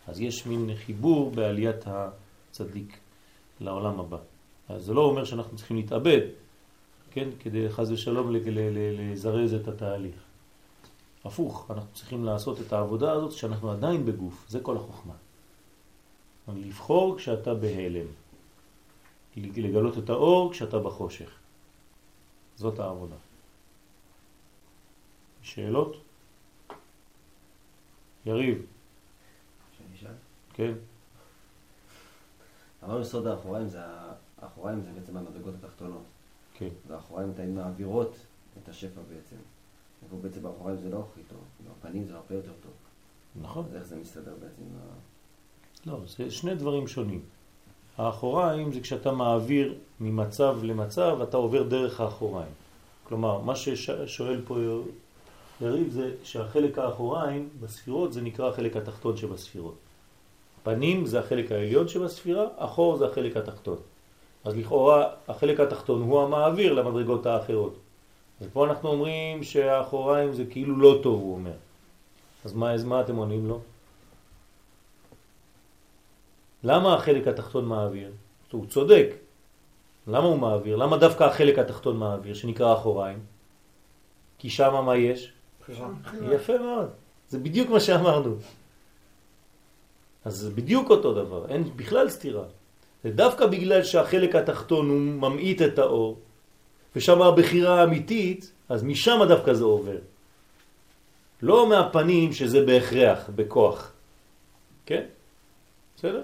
[0.06, 2.98] אז יש מין חיבור בעליית הצדיק
[3.60, 4.18] לעולם הבא.
[4.68, 6.20] אז זה לא אומר שאנחנו צריכים להתאבד,
[7.10, 10.16] כן, כדי חז ושלום לזרז את התהליך.
[11.24, 15.14] הפוך, אנחנו צריכים לעשות את העבודה הזאת שאנחנו עדיין בגוף, זה כל החוכמה.
[16.48, 18.06] לבחור כשאתה בהלם,
[19.36, 21.30] לגלות את האור כשאתה בחושך.
[22.56, 23.25] זאת העבודה.
[25.46, 25.96] שאלות?
[28.26, 28.66] יריב.
[29.78, 30.10] שאני אשאל?
[30.52, 30.72] כן.
[32.84, 33.80] אמרנו סוד האחוריים זה,
[34.42, 36.02] האחוריים זה בעצם המדרגות התחתונות.
[36.54, 36.68] כן.
[36.88, 38.16] והאחוריים תמיד מעבירות
[38.62, 39.36] את השפע בעצם.
[40.04, 41.38] ופה בעצם באחוריים זה לא הכי טוב,
[41.80, 42.72] בפנים זה הרבה יותר טוב.
[43.42, 43.64] נכון.
[43.68, 44.62] אז איך זה מסתדר בעצם?
[45.86, 47.20] לא, זה שני דברים שונים.
[47.96, 52.52] האחוריים זה כשאתה מעביר ממצב למצב, אתה עובר דרך האחוריים.
[53.04, 54.58] כלומר, מה ששואל פה
[55.60, 59.74] יריב זה שהחלק האחוריים בספירות זה נקרא החלק התחתון שבספירות.
[60.62, 63.78] פנים זה החלק העליון שבספירה, אחור זה החלק התחתון.
[64.44, 67.76] אז לכאורה החלק התחתון הוא המעביר למדרגות האחרות.
[68.40, 71.56] ופה אנחנו אומרים שהאחוריים זה כאילו לא טוב, הוא אומר.
[72.44, 73.60] אז מה, אז מה אתם עונים לו?
[76.64, 78.10] למה החלק התחתון מעביר?
[78.52, 79.08] הוא צודק.
[80.06, 80.76] למה הוא מעביר?
[80.76, 83.18] למה דווקא החלק התחתון מעביר, שנקרא אחוריים?
[84.38, 85.32] כי שם מה יש?
[85.68, 86.34] בחירה.
[86.34, 86.88] יפה מאוד.
[87.28, 88.36] זה בדיוק מה שאמרנו.
[90.24, 92.44] אז זה בדיוק אותו דבר, אין בכלל סתירה.
[93.04, 96.18] זה דווקא בגלל שהחלק התחתון הוא ממעיט את האור,
[96.96, 99.98] ושם הבחירה האמיתית, אז משם דווקא זה עובר.
[101.42, 103.92] לא מהפנים שזה בהכרח, בכוח.
[104.86, 105.04] כן?
[105.96, 106.22] בסדר?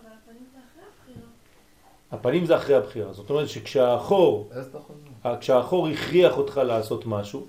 [0.00, 1.26] אבל הפנים זה אחרי הבחירה.
[2.12, 3.12] הפנים זה אחרי הבחירה.
[3.12, 3.46] זאת אומרת
[4.70, 5.36] אתה יכול...
[5.40, 7.46] כשהאחור הכריח אותך לעשות משהו,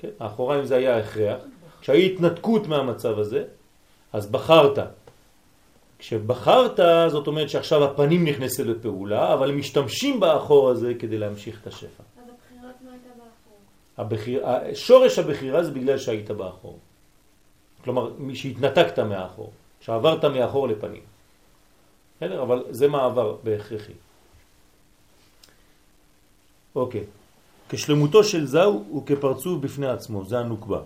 [0.00, 0.08] כן?
[0.20, 1.38] האחוריים זה היה הכרח,
[1.80, 3.44] כשהיית התנתקות מהמצב הזה,
[4.12, 4.78] אז בחרת.
[5.98, 11.66] כשבחרת, זאת אומרת שעכשיו הפנים נכנסו לפעולה, אבל הם משתמשים באחור הזה כדי להמשיך את
[11.66, 11.86] השפע.
[11.86, 13.58] אז הבחירה עצמה הייתה באחור.
[13.98, 14.44] הבחיר,
[14.74, 16.78] שורש הבחירה זה בגלל שהיית באחור.
[17.84, 21.02] כלומר, שהתנתקת מהאחור, שעברת מאחור לפנים.
[22.16, 22.42] בסדר?
[22.42, 23.92] אבל זה מעבר בהכרחי.
[26.74, 27.04] אוקיי.
[27.70, 30.80] כשלמותו של זהו הוא כפרצוף בפני עצמו, זה הנוקבה.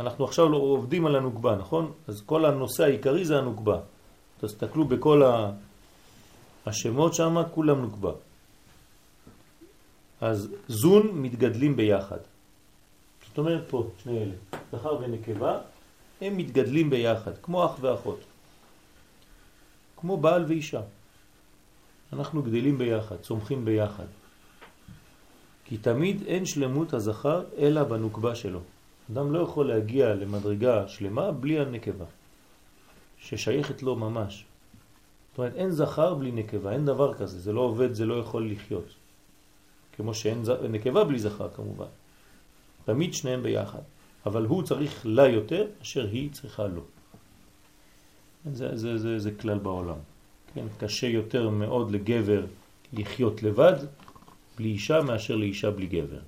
[0.00, 1.92] אנחנו עכשיו לא עובדים על הנוקבה, נכון?
[2.08, 3.80] אז כל הנושא העיקרי זה הנוקבה.
[4.40, 5.50] תסתכלו בכל ה...
[6.66, 8.12] השמות שם, כולם נוקבה.
[10.20, 12.18] אז זון מתגדלים ביחד.
[13.28, 14.34] זאת אומרת פה, שני אלה,
[14.72, 15.58] זכר ונקבה,
[16.20, 18.20] הם מתגדלים ביחד, כמו אח ואחות.
[19.96, 20.80] כמו בעל ואישה.
[22.12, 24.06] אנחנו גדלים ביחד, צומחים ביחד.
[25.64, 28.60] כי תמיד אין שלמות הזכר אלא בנוקבה שלו.
[29.12, 32.04] אדם לא יכול להגיע למדרגה שלמה בלי הנקבה,
[33.18, 34.44] ששייכת לו ממש.
[35.30, 38.50] זאת אומרת, אין זכר בלי נקבה, אין דבר כזה, זה לא עובד, זה לא יכול
[38.50, 38.94] לחיות.
[39.96, 41.86] כמו שאין נקבה בלי זכר כמובן.
[42.84, 43.82] תמיד שניהם ביחד,
[44.26, 46.82] אבל הוא צריך לה יותר אשר היא צריכה לו.
[48.52, 49.98] זה, זה, זה, זה כלל בעולם.
[50.54, 52.46] כן, קשה יותר מאוד לגבר
[52.92, 53.76] לחיות לבד
[54.56, 56.20] בלי אישה מאשר לאישה בלי גבר.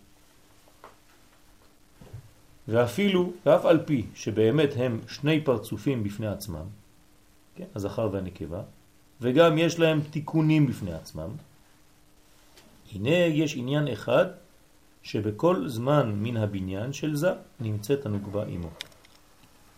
[2.68, 6.66] ואפילו, ואף על פי שבאמת הם שני פרצופים בפני עצמם,
[7.56, 8.62] כן, הזכר והנקבה,
[9.20, 11.28] וגם יש להם תיקונים בפני עצמם,
[12.92, 14.26] הנה יש עניין אחד
[15.02, 18.70] שבכל זמן מן הבניין של זה נמצאת הנוקבה עמו.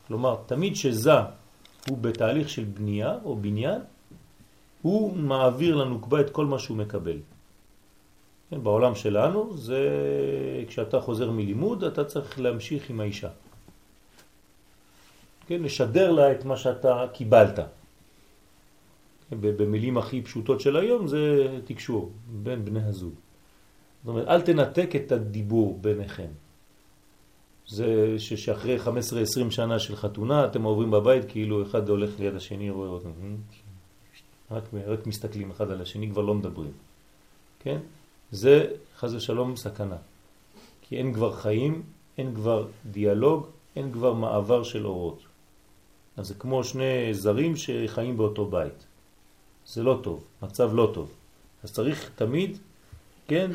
[0.07, 1.11] כלומר, תמיד שזה
[1.89, 3.81] הוא בתהליך של בנייה או בניין,
[4.83, 7.19] הוא מעביר לנוקבה את כל מה שהוא מקבל.
[8.51, 9.81] כן, בעולם שלנו זה
[10.69, 13.31] כשאתה חוזר מלימוד אתה צריך להמשיך עם האישה.
[15.47, 17.59] כן, לשדר לה את מה שאתה קיבלת.
[19.41, 22.11] במילים הכי פשוטות של היום זה תקשור
[22.43, 23.15] בין בני הזוג.
[24.05, 26.31] זאת אומרת, אל תנתק את הדיבור ביניכם.
[27.69, 32.89] זה שאחרי 15-20 שנה של חתונה אתם עוברים בבית כאילו אחד הולך ליד השני רואה
[32.89, 33.11] אותם.
[34.51, 36.73] רק, רק מסתכלים אחד על השני, כבר לא מדברים.
[37.61, 37.79] כן?
[38.37, 38.67] זה
[38.99, 39.97] חז ושלום סכנה.
[40.83, 41.83] כי אין כבר חיים,
[42.19, 45.19] אין כבר דיאלוג, אין כבר מעבר של אורות.
[46.17, 48.87] אז זה כמו שני זרים שחיים באותו בית.
[49.67, 51.13] זה לא טוב, מצב לא טוב.
[51.65, 52.59] אז צריך תמיד,
[53.29, 53.51] כן,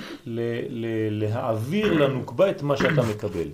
[1.12, 3.48] להעביר לנוקבה את מה שאתה מקבל.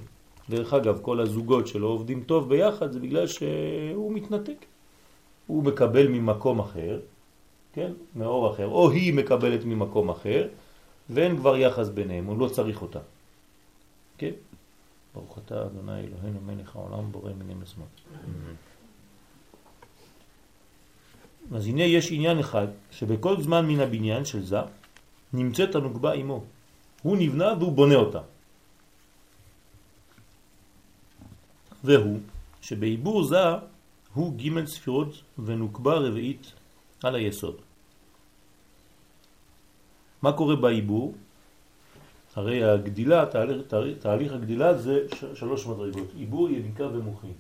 [0.49, 4.65] דרך אגב, כל הזוגות שלא עובדים טוב ביחד זה בגלל שהוא מתנתק.
[5.47, 6.99] הוא מקבל ממקום אחר,
[7.73, 10.47] כן, מאור אחר, או היא מקבלת ממקום אחר,
[11.09, 12.99] ואין כבר יחס ביניהם, הוא לא צריך אותה.
[14.17, 14.31] כן?
[15.13, 18.01] ברוך אתה אדוני אלוהינו מלך העולם בורא מיני מזמות.
[21.55, 24.59] אז הנה יש עניין אחד שבכל זמן מן הבניין של זה
[25.33, 26.43] נמצאת הנוגבה עמו.
[27.01, 28.21] הוא נבנה והוא בונה אותה.
[31.83, 32.19] והוא
[32.61, 33.43] שבעיבור זה
[34.13, 36.51] הוא ג' ספירות ונוקבה רביעית
[37.03, 37.66] על היסוד.
[40.21, 41.13] מה קורה בעיבור?
[42.35, 43.57] הרי הגדילה, תהליך,
[43.99, 44.99] תהליך, הגדילה זה
[45.33, 47.33] שלוש מדרגות, עיבור, יניקה ומוחין.